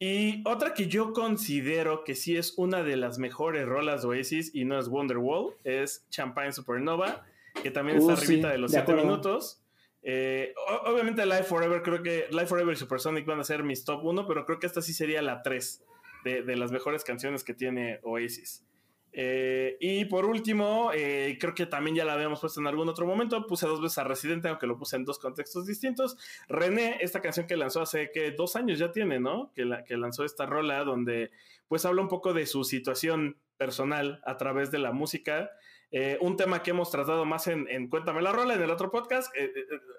[0.00, 4.54] Y otra que yo considero que sí es una de las mejores rolas de Oasis
[4.54, 7.24] y no es Wonderwall, es Champagne Supernova,
[7.60, 9.60] que también está uh, arribita de los 7 minutos.
[10.02, 10.54] Eh,
[10.86, 14.28] obviamente Life Forever, creo que Life Forever y Supersonic van a ser mis top 1,
[14.28, 15.84] pero creo que esta sí sería la 3
[16.24, 18.64] de, las mejores canciones que tiene Oasis.
[19.12, 23.06] Eh, y por último, eh, creo que también ya la habíamos puesto en algún otro
[23.06, 26.16] momento, puse dos veces a Residente, aunque lo puse en dos contextos distintos.
[26.48, 29.52] René, esta canción que lanzó hace que dos años ya tiene, ¿no?
[29.54, 31.30] Que, la, que lanzó esta rola donde
[31.68, 35.50] pues habla un poco de su situación personal a través de la música.
[35.90, 39.34] Eh, un tema que hemos tratado más en, Cuéntame la rola en el otro podcast,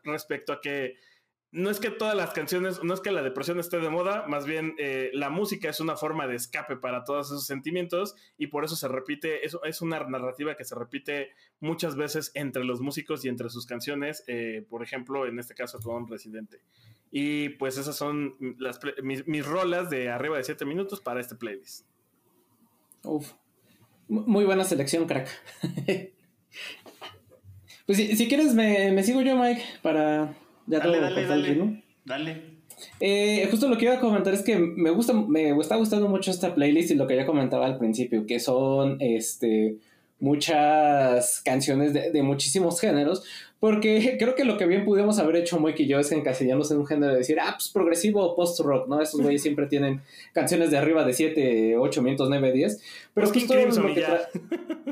[0.03, 0.95] respecto a que
[1.51, 4.45] no es que todas las canciones, no es que la depresión esté de moda, más
[4.45, 4.75] bien
[5.13, 8.88] la música es una forma de escape para todos esos sentimientos y por eso se
[8.88, 13.49] repite, es, es una narrativa que se repite muchas veces entre los músicos y entre
[13.49, 14.23] sus canciones,
[14.69, 16.62] por ejemplo, en este caso con Residente.
[17.12, 21.35] Y pues esas son las, mis, mis, rolas de arriba de 7 minutos para este
[21.35, 21.85] playlist.
[23.03, 23.31] Uf,
[24.07, 25.27] muy buena selección, crack.
[27.85, 30.35] pues si, quieres, me, sigo yo, Mike, para
[30.69, 32.60] ya dale, dale, dale, dale.
[32.99, 36.32] Eh, justo lo que iba a comentar es que me gusta, me está gustando mucho
[36.32, 39.77] esta playlist y lo que ya comentaba al principio, que son este
[40.21, 43.23] muchas canciones de, de muchísimos géneros,
[43.60, 46.77] porque creo que lo que bien pudimos haber hecho Mike y yo es encasillarnos en
[46.77, 49.01] un género de decir, ah, pues progresivo o post-rock, ¿no?
[49.01, 50.01] Esos güeyes siempre tienen
[50.34, 52.82] canciones de arriba de 7, 8 minutos, 9, 10.
[53.13, 54.05] Pero pues Crimson lo que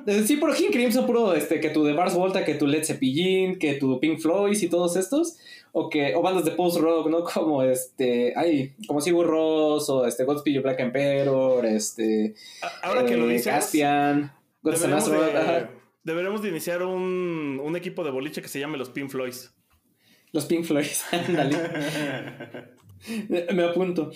[0.06, 2.84] eh, Sí, por King Crimson, puro, este, que tu de Bars Volta, que tu Led
[2.84, 5.38] Zeppelin, que tu Pink Floyd y todos estos.
[5.72, 7.24] O que, o bandas de post-rock, ¿no?
[7.34, 12.36] Como este, ay, como Sigur Ross, o este, Godspeed Black Emperor, este...
[12.82, 13.54] Ahora que lo eh, dices...
[13.54, 14.32] Caspian,
[16.04, 19.54] Deberemos de iniciar un, un, equipo de boliche que se llame los Pink Floyds.
[20.32, 21.58] Los Pink Floyds, ándale.
[23.30, 24.12] Me apunto.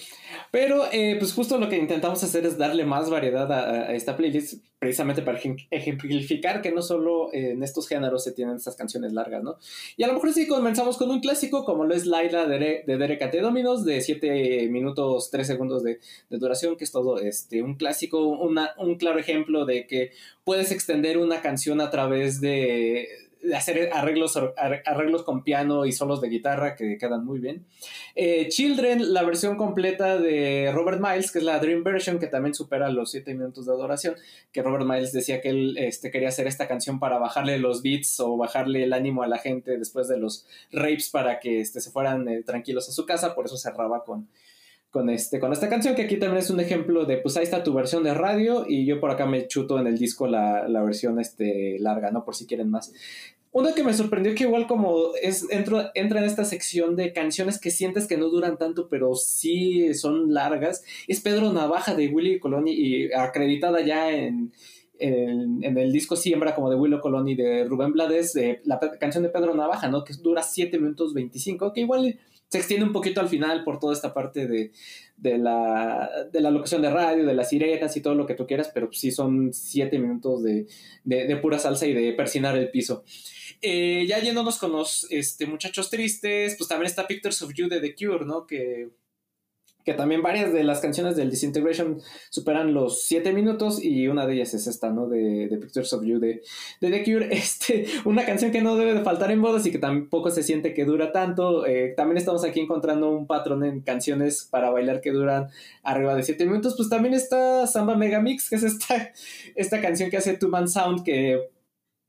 [0.52, 4.63] Pero, eh, pues justo lo que intentamos hacer es darle más variedad a, esta playlist,
[4.80, 5.39] precisamente para
[5.70, 9.58] ejemplificar que no solo en estos géneros se tienen estas canciones largas, ¿no?
[9.96, 12.98] Y a lo mejor sí comenzamos con un clásico, como lo es Laila de, de
[12.98, 17.76] Derek Ate Dominos, de 7 minutos 3 segundos de, duración, que es todo este, un
[17.76, 20.12] clásico, una, un claro ejemplo de que
[20.44, 24.38] puedes extender una canción a través de hacer arreglos,
[24.86, 27.65] arreglos con piano y solos de guitarra que quedan muy bien.
[28.15, 32.54] Eh, Children, la versión completa de Robert Miles, que es la Dream Version, que también
[32.54, 34.15] supera los 7 minutos de adoración,
[34.51, 38.19] que Robert Miles decía que él este, quería hacer esta canción para bajarle los beats
[38.19, 41.91] o bajarle el ánimo a la gente después de los rapes para que este, se
[41.91, 44.27] fueran eh, tranquilos a su casa, por eso cerraba con,
[44.91, 47.63] con, este, con esta canción, que aquí también es un ejemplo de, pues ahí está
[47.63, 50.84] tu versión de radio y yo por acá me chuto en el disco la, la
[50.84, 52.23] versión este, larga, ¿no?
[52.25, 52.93] Por si quieren más.
[53.54, 57.71] Una que me sorprendió que igual como es, entra en esta sección de canciones que
[57.71, 62.71] sientes que no duran tanto, pero sí son largas, es Pedro Navaja de Willy Coloni
[62.71, 64.54] y acreditada ya en,
[64.99, 69.30] en, el disco Siembra como de Willow Coloni de Rubén Blades, de la canción de
[69.30, 70.04] Pedro Navaja, ¿no?
[70.04, 72.19] Que dura 7 minutos 25, que igual
[72.51, 74.73] se extiende un poquito al final por toda esta parte de,
[75.15, 78.45] de, la, de la locución de radio, de las sirenas y todo lo que tú
[78.45, 80.67] quieras, pero sí son siete minutos de,
[81.05, 83.05] de, pura salsa y de persinar el piso.
[83.61, 87.79] Eh, ya yéndonos con los este, muchachos tristes, pues también está Pictures of You de
[87.79, 88.45] The Cure, ¿no?
[88.45, 88.89] Que
[89.84, 94.36] que también varias de las canciones del Disintegration superan los 7 minutos y una de
[94.36, 95.08] ellas es esta, ¿no?
[95.08, 96.41] De, Pictures of You de,
[96.80, 97.30] de, The Cure.
[97.41, 100.74] Este, una canción que no debe de faltar en bodas y que tampoco se siente
[100.74, 101.65] que dura tanto.
[101.65, 105.48] Eh, también estamos aquí encontrando un patrón en canciones para bailar que duran
[105.84, 106.76] arriba de 7 minutos.
[106.78, 109.12] Pues también está Samba Mega Mix, que es esta,
[109.56, 111.50] esta canción que hace Two Man Sound que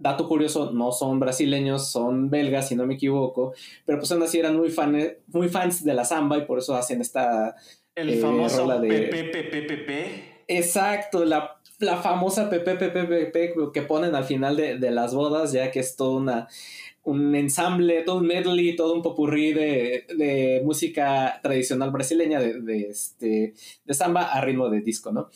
[0.03, 3.55] dato curioso, no son brasileños, son belgas, si no me equivoco,
[3.87, 6.75] pero pues aún así eran muy, fan, muy fans de la samba y por eso
[6.75, 7.55] hacen esta...
[7.95, 9.91] El eh, famoso PPPPP.
[10.49, 15.81] Exacto, la, la famosa PPPPP que ponen al final de, de, las bodas, ya que
[15.81, 16.49] es todo una,
[17.05, 22.89] un ensamble, todo un medley, todo un popurrí de, de música tradicional brasileña, de, de,
[22.89, 25.31] este, de samba a ritmo de disco, ¿no?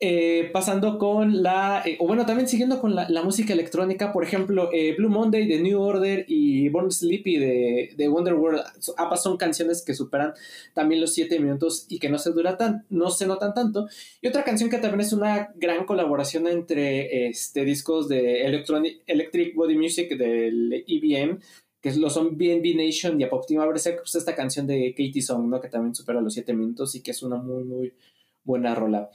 [0.00, 4.70] Eh, pasando con la, eh, o bueno, también siguiendo con la, música electrónica, por ejemplo,
[4.72, 8.62] eh, Blue Monday de New Order y Born Sleepy de, de Wonder World,
[8.96, 10.34] ambas son canciones que superan
[10.72, 13.88] también los 7 minutos y que no se dura tan, no se notan tanto.
[14.22, 19.56] Y otra canción que también es una gran colaboración entre este, discos de Electronic, Electric
[19.56, 21.40] Body Music del EBM,
[21.80, 25.60] que lo son BNB Nation y Apoptima Berserk, pues esta canción de Katie Song, ¿no?
[25.60, 27.94] Que también supera los 7 minutos y que es una muy, muy
[28.44, 29.10] buena rola.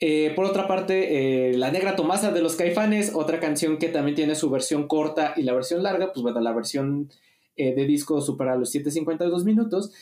[0.00, 4.14] Eh, por otra parte, eh, La Negra Tomasa de los Caifanes, otra canción que también
[4.14, 7.10] tiene su versión corta y la versión larga, pues bueno, la versión
[7.56, 9.92] eh, de disco supera los 7.52 minutos.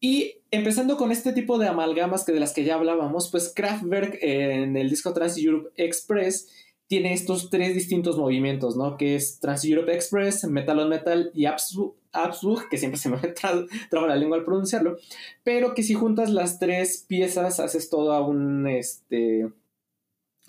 [0.00, 4.18] Y empezando con este tipo de amalgamas que de las que ya hablábamos, pues Kraftwerk
[4.20, 6.48] en el disco Trans Europe Express
[6.86, 8.96] tiene estos tres distintos movimientos, ¿no?
[8.96, 13.18] Que es Trans Europe Express, Metal on Metal y Absolute, que siempre se me
[13.90, 14.96] traba la lengua al pronunciarlo,
[15.42, 19.48] pero que si juntas las tres piezas haces todo un, este,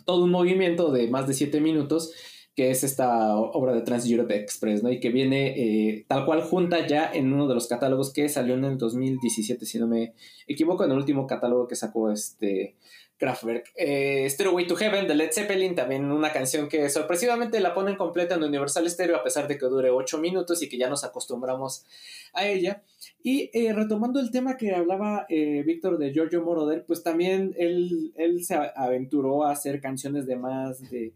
[0.06, 2.14] todo un movimiento de más de siete minutos,
[2.56, 4.90] que es esta obra de Trans Europe Express, ¿no?
[4.90, 8.54] Y que viene eh, tal cual junta ya en uno de los catálogos que salió
[8.54, 10.14] en el 2017, si no me
[10.48, 12.78] equivoco, en el último catálogo que sacó este
[13.18, 13.72] Kraftwerk.
[13.76, 18.36] Eh, Stairway to Heaven de Led Zeppelin, también una canción que sorpresivamente la ponen completa
[18.36, 21.86] en Universal Stereo a pesar de que dure 8 minutos y que ya nos acostumbramos
[22.34, 22.84] a ella.
[23.24, 28.14] Y eh, retomando el tema que hablaba eh, Víctor de Giorgio Moroder, pues también él,
[28.18, 31.14] él se aventuró a hacer canciones de más de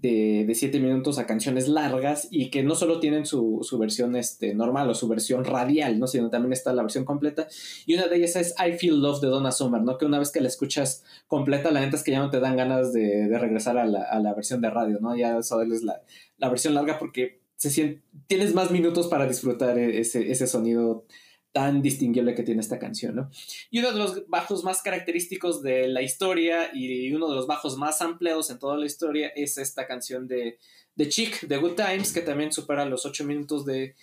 [0.00, 4.88] de, siete minutos a canciones largas y que no solo tienen su, versión este, normal
[4.90, 6.06] o su versión radial, ¿no?
[6.06, 7.48] sino también está la versión completa.
[7.86, 9.98] Y una de ellas es I Feel Love de Donna Summer, ¿no?
[9.98, 12.56] que una vez que la escuchas completa, la neta es que ya no te dan
[12.56, 15.16] ganas de, regresar a la, versión de radio, ¿no?
[15.16, 16.02] ya eso es la,
[16.38, 21.04] la versión larga porque se siente, tienes más minutos para disfrutar e, ese, ese sonido
[21.52, 23.30] tan distinguible que tiene esta canción, ¿no?
[23.70, 27.76] Y uno de los bajos más característicos de la historia y uno de los bajos
[27.76, 30.58] más ampliados en toda la historia es esta canción de,
[30.94, 33.94] de Chick, de Good Times, que también supera los 8 minutos de,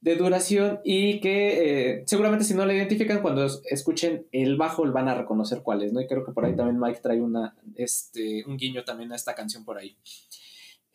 [0.00, 5.14] duración y que eh, seguramente si no la identifican cuando escuchen el bajo van a
[5.14, 6.00] reconocer cuál es, ¿no?
[6.00, 9.34] Y creo que por ahí también Mike trae una, este, un guiño también a esta
[9.34, 9.96] canción por ahí.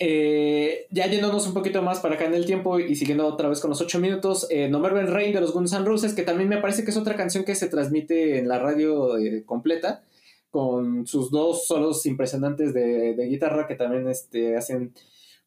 [0.04, 3.60] Eh, ya yéndonos un poquito más para acá en el tiempo y siguiendo otra vez
[3.60, 6.50] con los 8 minutos, eh, No Merven Rain de los Guns N' Roses, que también
[6.50, 10.04] me parece que es otra canción que se transmite en la radio eh, completa,
[10.50, 14.92] con sus dos solos impresionantes de, guitarra que también este, hacen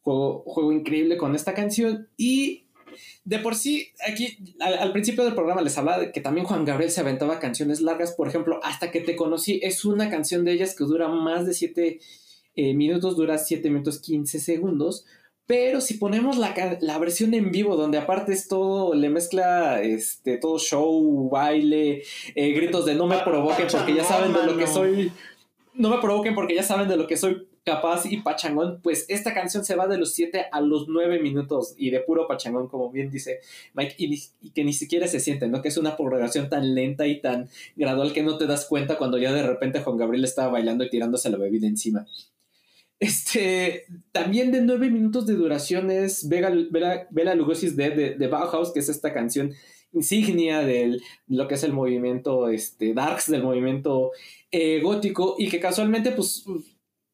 [0.02, 2.08] juego, increíble con esta canción.
[2.16, 2.66] Y
[3.24, 6.92] de por sí, aquí al, principio del programa les hablaba de que también Juan Gabriel
[6.92, 10.76] se aventaba canciones largas, por ejemplo, Hasta que te conocí, es una canción de ellas
[10.76, 11.98] que dura más de 7
[12.56, 15.04] eh, minutos, dura 7 minutos 15 segundos.
[15.46, 20.38] Pero si ponemos la, la, versión en vivo, donde aparte es todo, le mezcla este,
[20.38, 22.02] todo show, baile,
[22.34, 25.12] eh, gritos de no me provoquen porque ya saben de lo que soy.
[25.74, 29.32] No me provoquen porque ya saben de lo que soy capaz y pachangón, pues esta
[29.32, 32.90] canción se va de los 7 a los 9 minutos y de puro pachangón, como
[32.90, 33.40] bien dice
[33.72, 35.62] Mike, y, y, que ni siquiera se siente, ¿no?
[35.62, 39.18] Que es una progresión tan lenta y tan gradual que no te das cuenta cuando
[39.18, 42.06] ya de repente Juan Gabriel estaba bailando y tirándose la bebida encima.
[43.04, 48.88] Este, también de nueve minutos de duración es Bela, Lugosi's Dead de, Bauhaus, que es
[48.88, 49.52] esta canción
[49.92, 54.12] insignia de lo que es el movimiento este, darks, del movimiento
[54.50, 56.46] eh, gótico, y que casualmente, pues,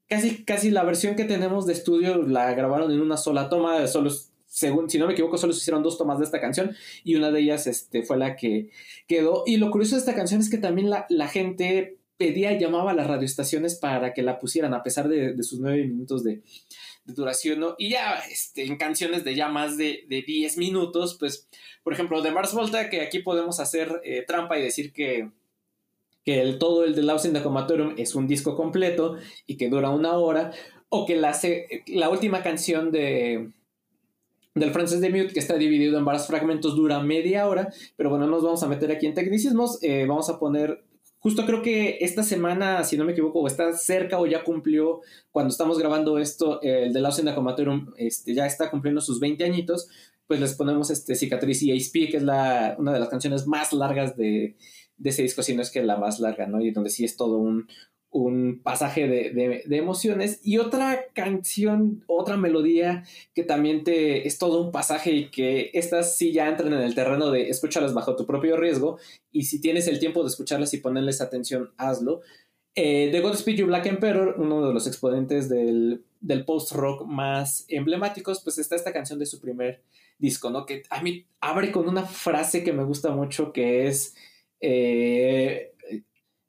[0.09, 4.13] casi, casi la versión que tenemos de estudio la grabaron en una sola toma, solo,
[4.47, 6.71] según, si no me equivoco, solo se hicieron dos tomas de esta canción,
[7.03, 8.71] y una de ellas este, fue la que
[9.09, 9.43] quedó.
[9.45, 12.95] Y lo curioso de esta canción es que también la, la gente pedía llamaba a
[12.95, 16.43] las radioestaciones para que la pusieran a pesar de, sus nueve minutos de,
[17.07, 17.75] duración, ¿no?
[17.79, 21.49] Y ya este, en canciones de ya más de, 10 minutos, pues,
[21.83, 25.31] por ejemplo, de Mars Volta, que aquí podemos hacer eh, trampa y decir que,
[26.23, 29.89] que todo el de Laus in the Comatorium es un disco completo y que dura
[29.89, 30.53] una hora,
[30.91, 31.37] o que la,
[31.87, 33.51] la última canción de,
[34.55, 38.27] del francés de Mute, que está dividido en varios fragmentos, dura media hora, pero bueno,
[38.27, 40.85] nos vamos a meter aquí en tecnicismos, eh, vamos a poner
[41.21, 45.51] justo creo que esta semana, si no me equivoco, está cerca o ya cumplió, cuando
[45.51, 49.89] estamos grabando esto, el de la Ocean Comatorum este, ya está cumpliendo sus 20 añitos,
[50.27, 53.73] pues les ponemos este Cicatriz y ASP, que es la, una de las canciones más
[53.73, 54.57] largas de,
[54.97, 56.61] de ese disco, si no es que la más larga, ¿no?
[56.61, 57.67] Y donde sí es todo un,
[58.11, 64.73] un pasaje de, emociones y otra canción, otra melodía que también te es todo un
[64.73, 68.57] pasaje y que estas sí ya entran en el terreno de escucharlas bajo tu propio
[68.57, 68.99] riesgo
[69.31, 72.21] y si tienes el tiempo de escucharlas y ponerles atención, hazlo.
[72.75, 76.05] Eh, The Godspeed You Black Emperor, uno de los exponentes del,
[76.47, 79.83] post-rock más emblemáticos, pues está esta canción de su primer
[80.19, 80.67] disco, ¿no?
[80.67, 84.15] Que a mí abre con una frase que me gusta mucho que es...
[84.61, 85.73] Eh,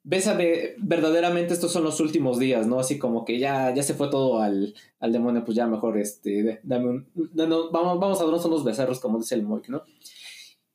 [0.04, 2.80] bésame, verdaderamente estos son los últimos días, ¿no?
[2.80, 6.60] Así como que ya, ya se fue todo al, al demonio, pues ya mejor, este,
[6.62, 9.82] dame un, vamos, vamos a darnos unos becerros, como dice el Moik, ¿no?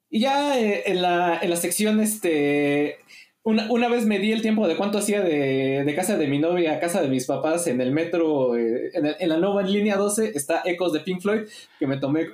[0.10, 3.00] Y ya eh, en, la, en la sección, este,
[3.44, 6.40] una, una, vez me di el tiempo de cuánto hacía de, de, casa de mi
[6.40, 9.98] novia a casa de mis papás en el metro, eh, en, en, la nueva línea
[9.98, 11.42] 12, está Ecos de Pink Floyd,
[11.78, 12.28] que me tomé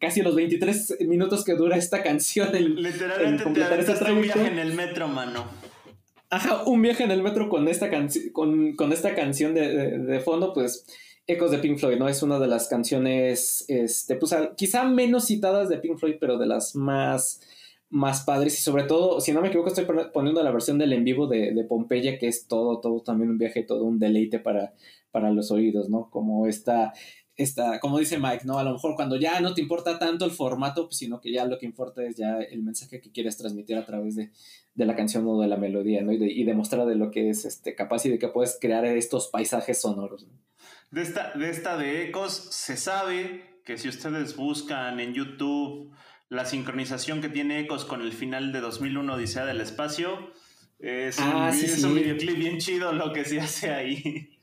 [0.00, 2.48] casi los 23 minutos que dura esta canción.
[2.52, 5.61] Literalmente te un viaje en el metro, mano.
[6.32, 7.90] Ajá, un viaje en el metro con esta,
[8.32, 10.86] con, con esta canción de, de, fondo, pues
[11.26, 12.08] Ecos de Pink Floyd, ¿no?
[12.08, 16.46] Es una de las canciones, este, pues quizá menos citadas de Pink Floyd, pero de
[16.46, 17.42] las más,
[17.90, 21.04] más padres y sobre todo, si no me equivoco, estoy poniendo la versión del en
[21.04, 24.72] vivo de, de Pompeya, que es todo, todo también un viaje, todo un deleite para,
[25.10, 26.08] para los oídos, ¿no?
[26.08, 26.94] Como esta
[27.36, 28.58] esta, como dice Mike, ¿no?
[28.58, 31.44] A lo mejor cuando ya no te importa tanto el formato, pues, sino que ya
[31.44, 34.30] lo que importa es ya el mensaje que quieres transmitir a través de,
[34.74, 36.12] la canción o de la melodía, ¿no?
[36.12, 39.28] Y, de, demostrar de lo que es este, capaz y de que puedes crear estos
[39.28, 40.26] paisajes sonoros.
[40.90, 45.92] De, esta, de esta de Ecos se sabe que si ustedes buscan en YouTube
[46.28, 50.32] la sincronización que tiene Ecos con el final de 2001 Odisea del Espacio,
[50.78, 54.38] es, ah, un, es un videoclip bien chido lo que se hace ahí.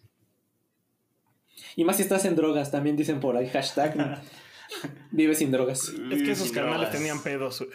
[1.76, 4.22] Y más si estás en drogas, también dicen por ahí, hashtag.
[5.12, 5.94] Vive sin drogas.
[6.12, 7.66] Es que esos carnales tenían pedos.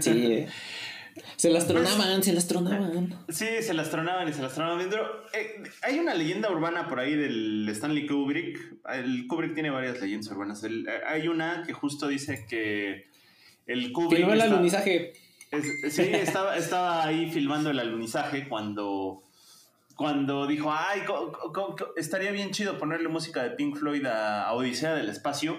[0.00, 0.48] Sí, eh.
[1.36, 3.18] Se las tronaban, se las tronaban.
[3.28, 4.86] Sí, se las tronaban y se las tronaban.
[4.88, 8.58] Pero eh, hay una leyenda urbana por ahí del Stanley Kubrick.
[8.92, 10.64] El Kubrick tiene varias leyendas urbanas.
[10.64, 13.08] Eh, hay una que justo dice que
[13.66, 14.18] el Kubrick.
[14.18, 15.12] Filmó el alunizaje.
[15.90, 19.22] sí, estaba, estaba ahí filmando el alunizaje cuando
[19.94, 21.02] cuando dijo, ay,
[21.96, 25.56] estaría bien chido ponerle música de Pink Floyd a, Odisea del Espacio,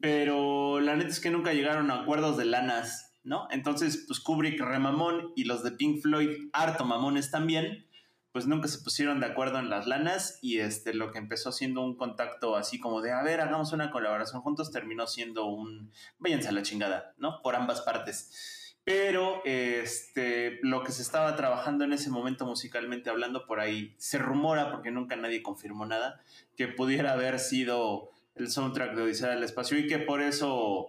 [0.00, 3.48] pero la neta es que nunca llegaron a acuerdos de lanas, ¿no?
[3.50, 7.86] Entonces, pues Kubrick remamón y los de Pink Floyd harto mamones también,
[8.32, 11.82] pues nunca se pusieron de acuerdo en las lanas y este, lo que empezó siendo
[11.82, 16.48] un contacto así como de, a ver, hagamos una colaboración juntos, terminó siendo un, váyanse
[16.48, 17.42] a la chingada, ¿no?
[17.42, 18.72] Por ambas partes.
[18.84, 24.18] Pero este, lo que se estaba trabajando en ese momento musicalmente hablando por ahí, se
[24.18, 26.20] rumora, porque nunca nadie confirmó nada,
[26.56, 30.88] que pudiera haber sido el soundtrack de Odisea del Espacio y que por eso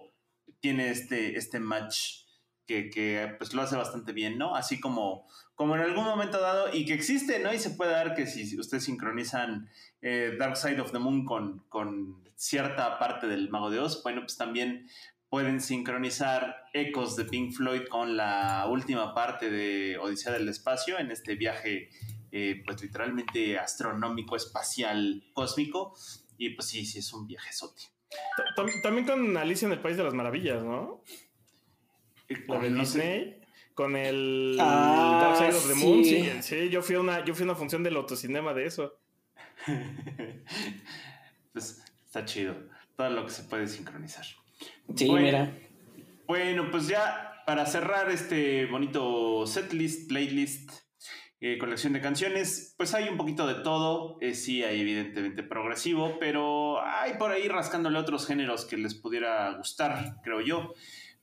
[0.60, 2.23] tiene este, este match
[2.66, 4.54] que, que, pues lo hace bastante bien, ¿no?
[4.54, 7.52] Así como, como en algún momento dado y que existe, ¿no?
[7.52, 9.68] Y se puede dar que si ustedes sincronizan
[10.02, 14.22] eh, Dark Side of the Moon con, con cierta parte del Mago de Oz, bueno,
[14.22, 14.88] pues también
[15.28, 21.10] pueden sincronizar ecos de Pink Floyd con la última parte de Odisea del Espacio en
[21.10, 21.90] este viaje,
[22.30, 25.96] eh, pues literalmente astronómico, espacial, cósmico.
[26.38, 27.82] Y pues sí, sí, es un viaje sote.
[28.82, 31.02] También con Alicia en el País de las Maravillas, ¿no?
[32.28, 33.40] La de Disney.
[33.74, 36.04] Con el ah, Dark Side of the Moon.
[36.04, 36.30] Sí.
[36.42, 38.98] sí, yo, fui a una, yo fui a una función del autocinema de eso.
[41.52, 42.54] pues está chido.
[42.96, 44.24] Todo lo que se puede sincronizar.
[44.94, 45.52] Sí, bueno, mira.
[46.26, 50.70] Bueno, pues ya para cerrar este bonito setlist, playlist,
[51.40, 54.16] eh, colección de canciones, pues hay un poquito de todo.
[54.20, 59.52] Eh, sí, hay evidentemente progresivo, pero hay por ahí rascándole otros géneros que les pudiera
[59.56, 60.72] gustar, creo yo.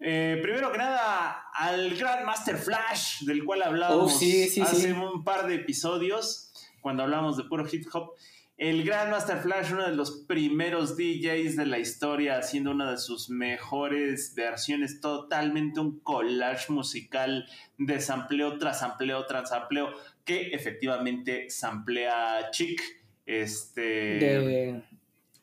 [0.02, 5.56] Eh, primero que nada, al Grandmaster Flash, del cual hablamos oh, hace un par de
[5.56, 8.16] episodios, cuando hablamos de puro hip hop
[8.62, 13.32] el Grandmaster Flash, uno de los primeros DJs de la historia, haciendo una de sus
[13.32, 17.48] mejores versiones, totalmente un collage musical
[17.80, 19.90] de sampleo tras sampleo tras sampleo,
[20.24, 22.80] que efectivamente samplea Chick.
[23.26, 23.82] Este.
[23.82, 24.84] De...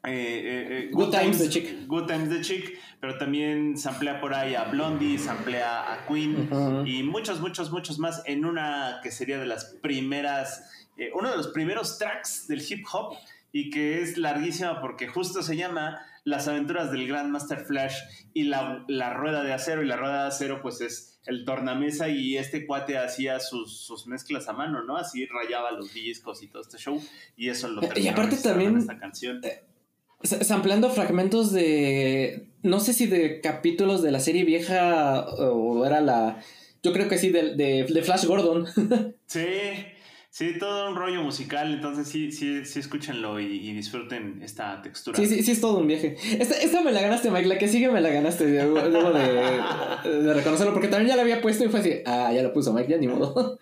[0.05, 1.87] Eh, eh, eh, Good, Times de Chick.
[1.87, 6.49] Good Times de Chick, pero también samplea por ahí a Blondie, samplea a Queen
[6.87, 11.37] y muchos, muchos, muchos más en una que sería de las primeras eh, uno de
[11.37, 13.17] los primeros tracks del hip hop
[13.53, 17.97] y que es larguísima porque justo se llama Las aventuras del Grandmaster Flash
[18.35, 18.85] y la,
[19.15, 19.83] rueda de acero.
[19.83, 24.07] Y la rueda de acero, pues es el tornamesa y este cuate hacía sus, sus
[24.07, 24.97] mezclas a mano, ¿no?
[24.97, 27.03] Así rayaba los discos y todo este show
[27.37, 29.41] y eso lo Eh, y terminó aparte también- esta canción.
[30.23, 32.49] Sampleando fragmentos de.
[32.62, 36.43] No sé si de capítulos de la serie vieja o era la.
[36.83, 38.66] Yo creo que sí, de, de, de Flash Gordon.
[39.27, 39.45] Sí,
[40.31, 45.19] sí, todo un rollo musical, entonces sí, sí, sí escúchenlo y, y disfruten esta textura.
[45.19, 46.16] Sí, sí, sí, es todo un viaje.
[46.39, 47.47] Esta, esta me la ganaste, Mike.
[47.47, 48.47] La que sigue me la ganaste.
[48.47, 51.93] Debo, debo de, de reconocerlo, porque también ya la había puesto y fue así.
[52.07, 53.59] Ah, ya lo puso Mike, ya ni modo.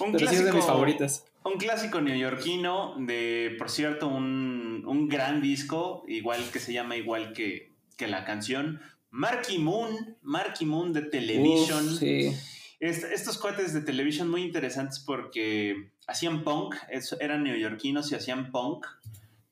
[0.00, 1.24] Un Pero sí es de mis favoritas.
[1.46, 7.32] Un clásico neoyorquino de, por cierto, un, un gran disco, igual que se llama igual
[7.32, 8.80] que, que la canción.
[9.10, 11.86] Marky Moon, Marky Moon de Television.
[11.88, 12.32] Uf, sí.
[12.80, 18.50] Est- estos cuates de Television muy interesantes porque hacían punk, es- eran neoyorquinos y hacían
[18.50, 18.84] punk,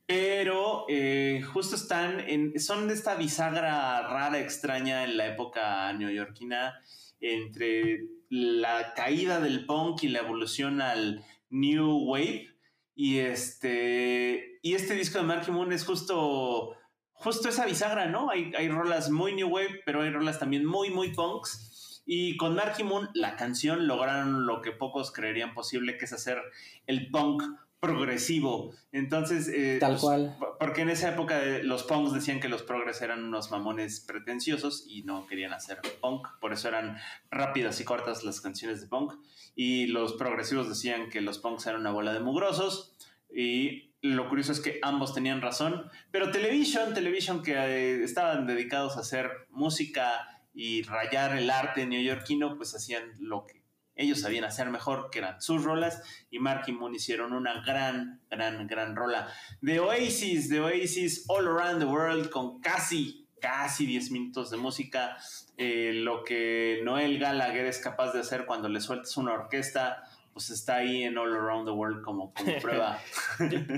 [0.06, 6.74] pero eh, justo están en, son de esta bisagra rara, extraña en la época neoyorquina
[7.20, 12.48] entre la caída del punk y la evolución al new wave.
[12.94, 16.76] Y este, y este disco de Marky Moon es justo,
[17.12, 18.30] justo esa bisagra, ¿no?
[18.30, 22.02] Hay, hay rolas muy new wave, pero hay rolas también muy, muy punks.
[22.06, 26.38] Y con Marky Moon, la canción, lograron lo que pocos creerían posible, que es hacer
[26.86, 27.42] el punk
[27.84, 28.72] progresivo.
[28.92, 30.36] Entonces, eh, Tal pues, cual.
[30.58, 34.84] porque en esa época eh, los punks decían que los progres eran unos mamones pretenciosos
[34.88, 36.96] y no querían hacer punk, por eso eran
[37.30, 39.14] rápidas y cortas las canciones de punk.
[39.54, 42.96] Y los progresivos decían que los punks eran una bola de mugrosos.
[43.32, 45.90] Y lo curioso es que ambos tenían razón.
[46.10, 52.56] Pero Television, Television que eh, estaban dedicados a hacer música y rayar el arte neoyorquino,
[52.56, 53.63] pues hacían lo que
[53.96, 58.20] ellos sabían hacer mejor, que eran sus rolas, y Mark y Moon hicieron una gran,
[58.30, 59.28] gran, gran rola.
[59.60, 65.16] De Oasis, de Oasis All Around the World, con casi, casi 10 minutos de música,
[65.56, 70.50] eh, lo que Noel Gallagher es capaz de hacer cuando le sueltas una orquesta, pues
[70.50, 72.98] está ahí en All Around the World como, como prueba.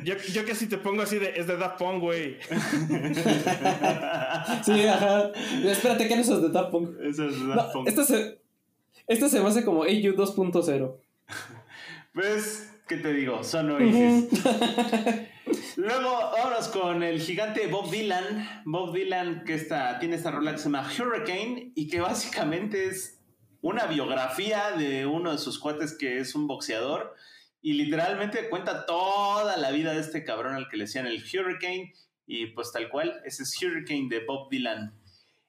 [0.03, 1.35] Yo, yo casi te pongo así de.
[1.37, 2.39] Es de Daft Punk, güey.
[4.63, 5.31] Sí, ajá.
[5.65, 6.97] Espérate, ¿qué no es de Daft Punk?
[7.03, 7.89] Eso es No, Daft Punk.
[7.89, 8.39] esto se,
[9.07, 10.97] esto se me hace como AU 2.0.
[12.13, 13.45] Pues, ¿qué te digo?
[13.45, 14.29] Son Oasis.
[15.77, 18.63] Luego, vámonos con el gigante Bob Dylan.
[18.65, 23.21] Bob Dylan, que está, tiene esta rola que se llama Hurricane y que básicamente es
[23.61, 27.15] una biografía de uno de sus cuates que es un boxeador.
[27.61, 31.93] Y literalmente cuenta toda la vida de este cabrón al que le decían el Hurricane.
[32.27, 34.95] Y pues tal cual, ese es Hurricane de Bob Dylan.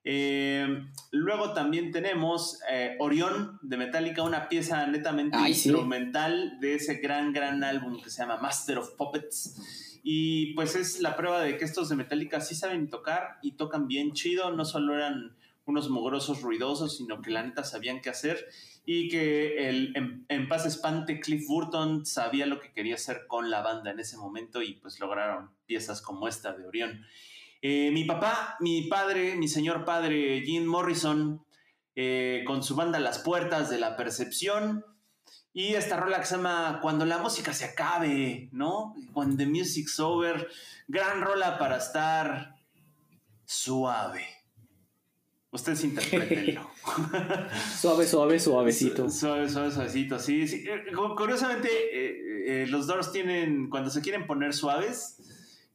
[0.09, 5.67] Eh, luego también tenemos eh, Orión de Metallica, una pieza netamente Ay, sí.
[5.67, 9.99] instrumental de ese gran, gran álbum que se llama Master of Puppets.
[10.03, 13.89] Y pues es la prueba de que estos de Metallica sí saben tocar y tocan
[13.89, 15.35] bien chido, no solo eran
[15.65, 18.47] unos mugrosos ruidosos, sino que la neta sabían qué hacer
[18.85, 23.49] y que el, en, en paz espante Cliff Burton sabía lo que quería hacer con
[23.49, 27.05] la banda en ese momento y pues lograron piezas como esta de Orión.
[27.69, 31.43] Eh, mi papá, mi padre, mi señor padre Jim Morrison,
[31.95, 34.85] eh, con su banda Las Puertas de la Percepción,
[35.51, 38.93] y esta rola que se llama Cuando la música se acabe, ¿no?
[39.13, 40.47] When the music's over.
[40.87, 42.55] Gran rola para estar
[43.43, 44.25] suave.
[45.51, 46.69] Ustedes interpretenlo.
[47.81, 49.09] Suave, suave, suavecito.
[49.09, 50.47] Su- Suave, suave, suavecito, sí.
[50.47, 50.63] sí.
[50.69, 55.17] Eh, cu- Curiosamente, eh, eh, los Doors tienen, cuando se quieren poner suaves,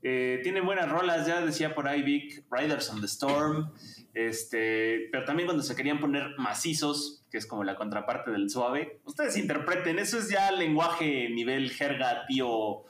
[0.03, 3.73] eh, tienen buenas rolas, ya decía por ahí Vic, Riders on the Storm,
[4.15, 9.01] este, pero también cuando se querían poner macizos, que es como la contraparte del suave,
[9.05, 12.83] ustedes interpreten, eso es ya lenguaje nivel jerga, tío,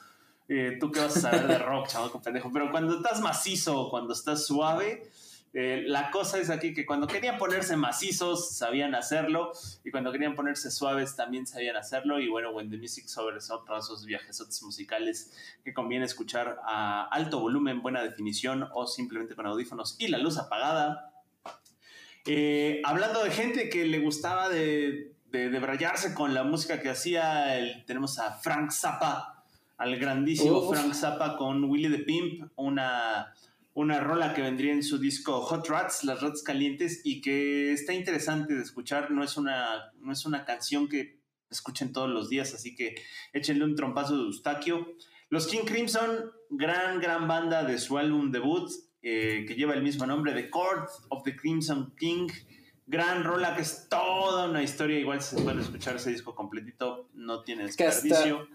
[0.48, 4.14] eh, tú qué vas a saber de rock, chamaco pendejo, pero cuando estás macizo, cuando
[4.14, 5.02] estás suave,
[5.54, 9.52] eh, la cosa es aquí que cuando querían ponerse macizos sabían hacerlo
[9.84, 13.04] y cuando querían ponerse suaves también sabían hacerlo y bueno, When the Music
[13.50, 15.32] otro de esos viajesotes musicales
[15.64, 20.38] que conviene escuchar a alto volumen, buena definición o simplemente con audífonos y la luz
[20.38, 21.10] apagada.
[22.26, 26.88] Eh, hablando de gente que le gustaba de, de, de brayarse con la música que
[26.88, 29.44] hacía, el- tenemos a Frank Zappa,
[29.76, 30.76] al grandísimo Uf.
[30.76, 33.34] Frank Zappa con Willy the Pimp, una
[33.74, 37.94] una rola que vendría en su disco Hot Rats, Las Rats Calientes, y que está
[37.94, 39.10] interesante de escuchar.
[39.10, 41.20] No es una, no es una canción que
[41.50, 42.94] escuchen todos los días, así que
[43.32, 44.94] échenle un trompazo de Eustaquio.
[45.30, 48.70] Los King Crimson, gran, gran banda de su álbum debut,
[49.02, 52.28] eh, que lleva el mismo nombre, The Court of the Crimson King.
[52.86, 57.08] Gran rola que es toda una historia, igual si se puede escuchar ese disco completito,
[57.14, 58.48] no tiene que hasta- desperdicio.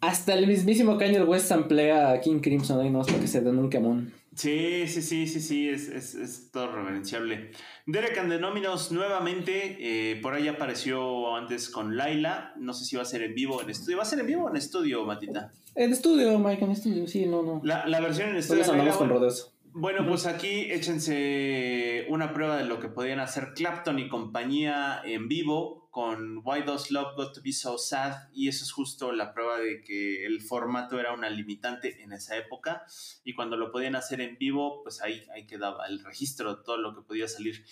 [0.00, 3.58] Hasta el mismísimo Kanye West emplea a King Crimson ahí, no para que se den
[3.58, 4.12] un quemón.
[4.38, 7.50] Sí, sí, sí, sí, sí, es, es, es todo reverenciable.
[7.86, 13.04] Derek Andenominos nuevamente, eh, por ahí apareció antes con Laila, no sé si va a
[13.04, 13.96] ser en vivo o en estudio.
[13.96, 15.50] ¿Va a ser en vivo o en estudio, Matita?
[15.74, 17.60] En estudio, Mike, en estudio, sí, no, no.
[17.64, 18.62] La, la versión en estudio.
[18.62, 19.52] Todos andamos con rodeos.
[19.80, 25.28] Bueno, pues aquí échense una prueba de lo que podían hacer Clapton y compañía en
[25.28, 29.32] vivo con Why Does Love Got to Be So Sad y eso es justo la
[29.32, 32.86] prueba de que el formato era una limitante en esa época
[33.22, 36.78] y cuando lo podían hacer en vivo, pues ahí, ahí quedaba el registro de todo
[36.78, 37.64] lo que podía salir.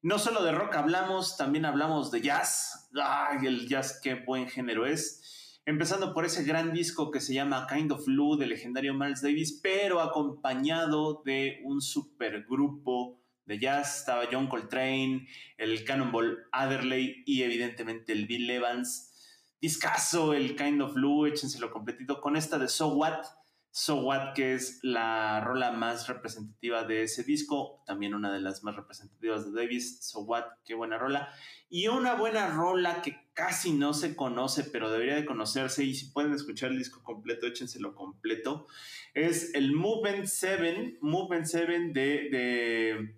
[0.00, 2.88] No solo de rock hablamos, también hablamos de jazz.
[2.94, 5.37] ¡Ay, el jazz qué buen género es!
[5.68, 9.60] Empezando por ese gran disco que se llama Kind of Blue del legendario Miles Davis,
[9.62, 13.98] pero acompañado de un supergrupo de jazz.
[13.98, 19.12] Estaba John Coltrane, el Cannonball Adderley y evidentemente el Bill Evans.
[19.60, 23.26] Discaso, el Kind of Blue, échenselo completito con esta de So What.
[23.70, 28.64] So What, que es la rola más representativa de ese disco, también una de las
[28.64, 30.00] más representativas de Davis.
[30.02, 31.28] So What, qué buena rola.
[31.68, 35.84] Y una buena rola que casi no se conoce, pero debería de conocerse.
[35.84, 38.66] Y si pueden escuchar el disco completo, échenselo completo.
[39.14, 42.00] Es el Movement 7, Movement 7 de,
[42.30, 43.16] de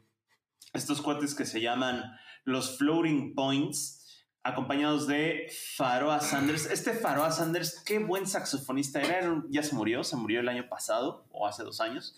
[0.73, 2.03] estos cuates que se llaman
[2.45, 4.00] los Floating Points
[4.43, 6.67] acompañados de Faroa Sanders.
[6.67, 11.27] Este Faroa Sanders, qué buen saxofonista era, ya se murió, se murió el año pasado
[11.31, 12.17] o hace dos años,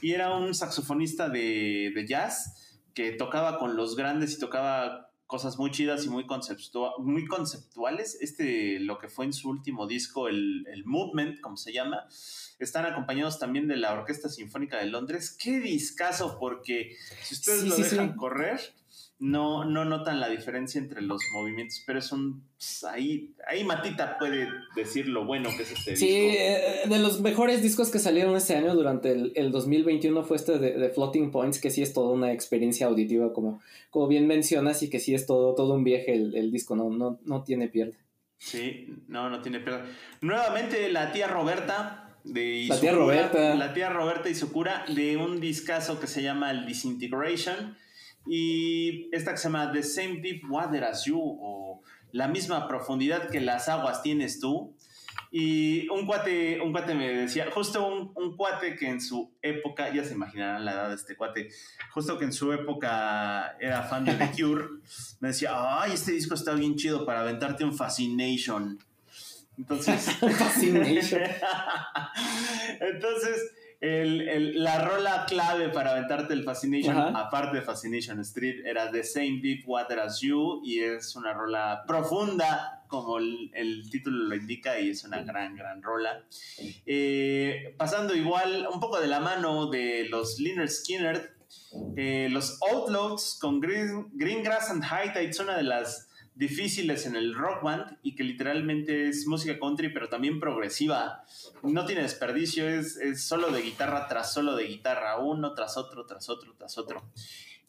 [0.00, 5.58] y era un saxofonista de, de jazz que tocaba con los grandes y tocaba cosas
[5.58, 8.18] muy chidas y muy, conceptua- muy conceptuales.
[8.20, 12.06] Este, lo que fue en su último disco, el, el Movement, como se llama,
[12.60, 15.36] están acompañados también de la Orquesta Sinfónica de Londres.
[15.42, 18.16] Qué discazo, porque si ustedes Sí, lo sí, dejan sí.
[18.16, 18.60] correr,
[19.18, 22.42] no, no notan la diferencia entre los movimientos, pero es un...
[22.56, 26.36] pues, ahí, ahí Matita puede decir lo bueno que es este Sí, disco.
[26.40, 30.58] eh, de los mejores discos que salieron este año durante el, el 2021 fue este
[30.58, 34.82] de, de Floating Points, que sí es toda una experiencia auditiva, como, como bien mencionas,
[34.82, 37.68] y que sí es todo, todo un viaje el, el disco, no, no, no tiene
[37.68, 37.94] pierde.
[38.36, 39.86] Sí, no, no tiene pérdida.
[40.20, 43.54] Nuevamente la tía Roberta de La tía Roberta.
[43.54, 47.76] La tía Roberta y cura de un discazo que se llama el Disintegration
[48.26, 53.28] y esta que se llama The Same Deep Water as You o La misma profundidad
[53.28, 54.74] que las aguas tienes tú.
[55.30, 59.92] Y un cuate, un cuate me decía, justo un, un cuate que en su época,
[59.92, 61.50] ya se imaginarán la edad de este cuate,
[61.90, 64.64] justo que en su época era fan de The Cure,
[65.18, 68.78] me decía, ay, este disco está bien chido para aventarte un Fascination.
[69.58, 70.04] Entonces,
[70.38, 71.22] Fascination.
[72.80, 73.52] entonces
[73.84, 77.18] el- el- la rola clave para aventarte el Fascination, Ajá.
[77.26, 81.84] aparte de Fascination Street, era The Same Deep Water as You y es una rola
[81.86, 86.22] profunda, como el, el título lo indica, y es una gran, gran rola.
[86.86, 91.34] Eh, pasando igual un poco de la mano de los Liner Skinner,
[91.96, 97.34] eh, los Outlaws con Green, Greengrass and High Tides, una de las difíciles en el
[97.34, 101.24] rock band y que literalmente es música country, pero también progresiva.
[101.62, 106.06] No tiene desperdicio, es, es solo de guitarra tras solo de guitarra, uno tras otro,
[106.06, 107.02] tras otro, tras otro.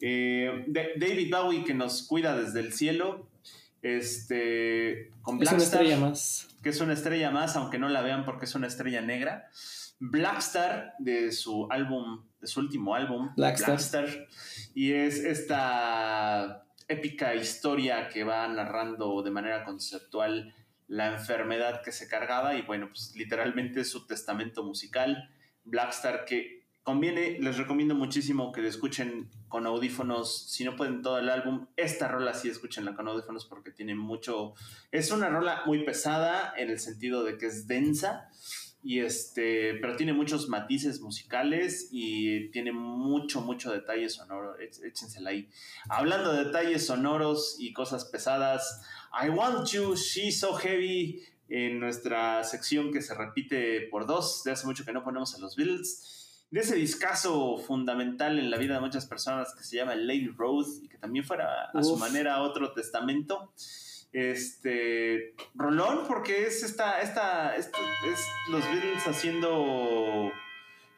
[0.00, 3.28] Eh, de- David Bowie que nos cuida desde el cielo,
[3.82, 6.48] este, con Es una Blackstar, estrella más.
[6.62, 9.48] que es una estrella más, aunque no la vean porque es una estrella negra.
[10.00, 14.26] Blackstar de su álbum, de su último álbum, Blackstar.
[14.74, 20.54] y es esta épica historia que va narrando de manera conceptual
[20.88, 25.30] la enfermedad que se cargaba y bueno, pues literalmente es su testamento musical.
[25.64, 31.18] Blackstar que conviene, les recomiendo muchísimo que lo escuchen con audífonos, si no pueden todo
[31.18, 34.54] el álbum, esta rola sí escúchenla con audífonos porque tiene mucho,
[34.92, 38.30] es una rola muy pesada en el sentido de que es densa
[38.86, 45.30] y este, pero tiene muchos matices musicales y tiene mucho, mucho detalle sonoro, Éch- échensela
[45.30, 45.48] ahí.
[45.88, 48.82] Hablando de detalles sonoros y cosas pesadas,
[49.12, 54.52] I Want You, She's So Heavy, en nuestra sección que se repite por dos, de
[54.52, 58.74] hace mucho que no ponemos a los Beatles, de ese discazo fundamental en la vida
[58.74, 62.00] de muchas personas que se llama Lady Rose y que también fuera a su Uf.
[62.00, 63.52] manera otro testamento.
[64.12, 67.78] Este Rolón, porque es esta, esta, esto
[68.10, 70.32] es los Beatles haciendo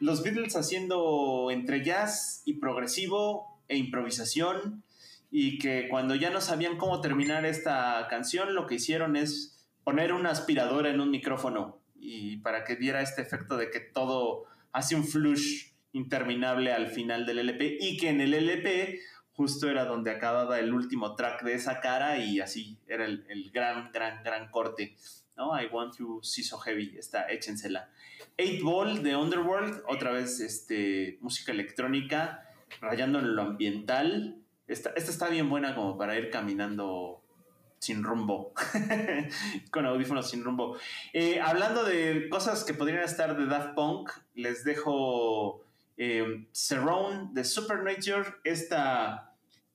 [0.00, 4.84] los Beatles haciendo entre jazz y progresivo e improvisación
[5.30, 10.12] y que cuando ya no sabían cómo terminar esta canción lo que hicieron es poner
[10.12, 14.94] una aspiradora en un micrófono y para que diera este efecto de que todo hace
[14.94, 19.00] un flush interminable al final del LP y que en el LP
[19.38, 23.52] justo era donde acababa el último track de esa cara y así era el, el
[23.52, 24.96] gran, gran, gran corte.
[25.36, 25.56] ¿no?
[25.56, 27.88] I Want You See So Heavy, está, échensela.
[28.36, 34.42] Eight Ball de Underworld, otra vez este, música electrónica, rayando en lo ambiental.
[34.66, 37.22] Esta, esta está bien buena como para ir caminando
[37.78, 38.52] sin rumbo,
[39.70, 40.76] con audífonos sin rumbo.
[41.12, 45.64] Eh, hablando de cosas que podrían estar de Daft Punk, les dejo
[45.96, 48.34] eh, Surround de Supernature.
[48.42, 49.27] Esta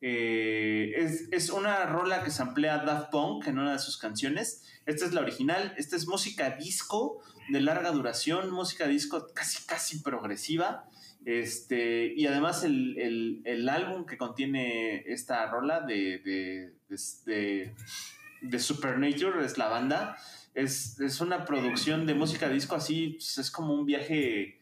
[0.05, 4.65] eh, es, es, una rola que se emplea Daft Punk en una de sus canciones.
[4.85, 5.73] Esta es la original.
[5.77, 10.89] Esta es música disco de larga duración, música disco casi, casi progresiva.
[11.23, 16.73] Este, y además el, el, el, álbum que contiene esta rola de, de,
[17.25, 17.73] de,
[18.41, 20.17] de Supernature es la banda.
[20.53, 24.59] Es, es, una producción de música disco así, pues, es como un viaje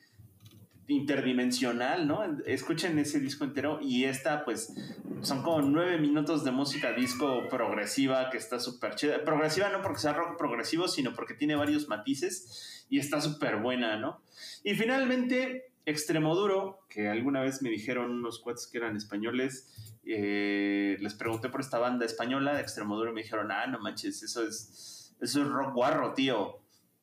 [0.92, 2.24] interdimensional, ¿no?
[2.46, 4.74] Escuchen ese disco entero y esta pues
[5.22, 9.24] son como nueve minutos de música disco progresiva que está súper chida.
[9.24, 13.98] Progresiva no porque sea rock progresivo, sino porque tiene varios matices y está súper buena,
[13.98, 14.22] ¿no?
[14.64, 21.14] Y finalmente Extremoduro, que alguna vez me dijeron unos cuates que eran españoles, eh, les
[21.16, 25.16] pregunté por esta banda española de Extremoduro y me dijeron, ah, no manches, eso es,
[25.20, 26.61] eso es rock guarro, tío.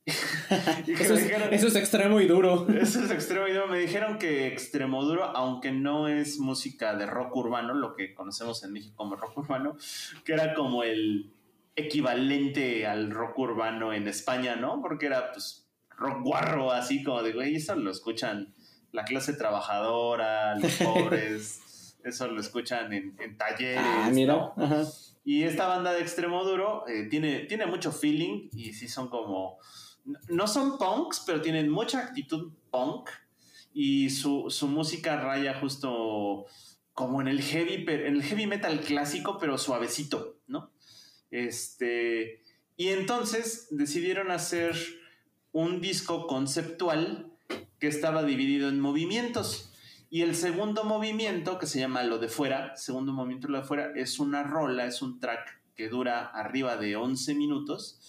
[0.08, 2.66] Eso, es, dijeron, eso, es, extremo y duro.
[2.68, 3.66] Eso es extremo y duro.
[3.68, 8.62] Me dijeron que extremo duro, aunque no es música de rock urbano, lo que conocemos
[8.64, 9.76] en México como rock urbano,
[10.24, 11.32] que era como el
[11.76, 14.80] equivalente al rock urbano en España, ¿no?
[14.80, 18.54] Porque era pues rock guarro, así como de, güey, eso lo escuchan
[18.92, 23.82] la clase trabajadora, los pobres, eso lo escuchan en, en talleres.
[23.84, 24.52] Ah, mira.
[24.56, 24.84] Ajá.
[25.28, 29.58] Y esta banda de extremo duro eh, tiene, tiene mucho feeling y sí son como
[30.28, 33.10] no son punks, pero tienen mucha actitud punk
[33.72, 36.46] y su, su música raya justo
[36.94, 40.70] como en el heavy, en el heavy metal clásico, pero suavecito, ¿no?
[41.30, 42.42] Este,
[42.76, 44.74] y entonces decidieron hacer
[45.52, 47.30] un disco conceptual
[47.78, 49.72] que estaba dividido en movimientos.
[50.10, 53.92] Y el segundo movimiento, que se llama Lo de Fuera, segundo movimiento Lo de Fuera,
[53.94, 58.00] es una rola, es un track que dura arriba de 11 minutos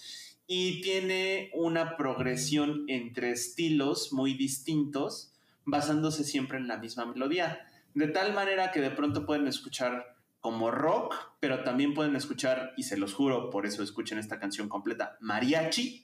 [0.52, 5.32] y tiene una progresión entre estilos muy distintos,
[5.64, 7.68] basándose siempre en la misma melodía.
[7.94, 12.84] De tal manera que de pronto pueden escuchar como rock, pero también pueden escuchar, y
[12.84, 16.04] se los juro, por eso escuchen esta canción completa, mariachi,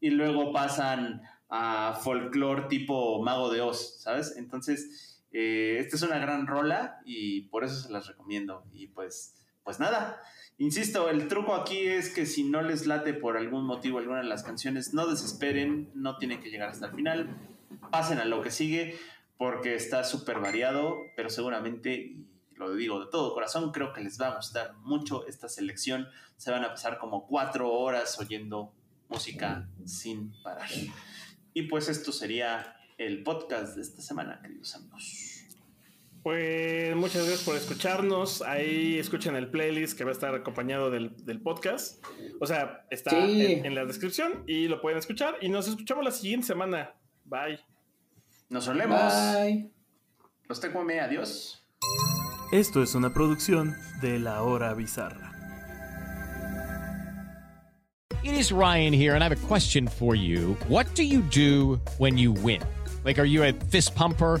[0.00, 4.36] y luego pasan a folclore tipo Mago de Oz, ¿sabes?
[4.36, 8.64] Entonces, eh, esta es una gran rola y por eso se las recomiendo.
[8.72, 9.34] Y pues,
[9.64, 10.22] pues nada,
[10.60, 14.26] Insisto, el truco aquí es que si no les late por algún motivo alguna de
[14.26, 17.34] las canciones, no desesperen, no tienen que llegar hasta el final,
[17.90, 18.98] pasen a lo que sigue,
[19.38, 24.20] porque está súper variado, pero seguramente, y lo digo de todo corazón, creo que les
[24.20, 26.08] va a gustar mucho esta selección.
[26.36, 28.74] Se van a pasar como cuatro horas oyendo
[29.08, 30.68] música sin parar.
[31.54, 35.39] Y pues esto sería el podcast de esta semana, queridos amigos.
[36.22, 38.42] Pues muchas gracias por escucharnos.
[38.42, 42.04] Ahí escuchen el playlist que va a estar acompañado del, del podcast.
[42.40, 43.46] O sea, está Sí.
[43.52, 45.36] en, en la descripción y lo pueden escuchar.
[45.40, 46.94] Y nos escuchamos la siguiente semana.
[47.24, 47.58] Bye.
[48.50, 49.00] Nos solemos.
[49.34, 49.70] Bye.
[50.48, 51.64] Los TQM, adiós.
[52.52, 55.28] Esto es una producción de La Hora Bizarra.
[58.22, 60.54] It is Ryan here, and I have a question for you.
[60.68, 62.60] What do you do when you win?
[63.04, 64.40] Like, are you a fist pumper?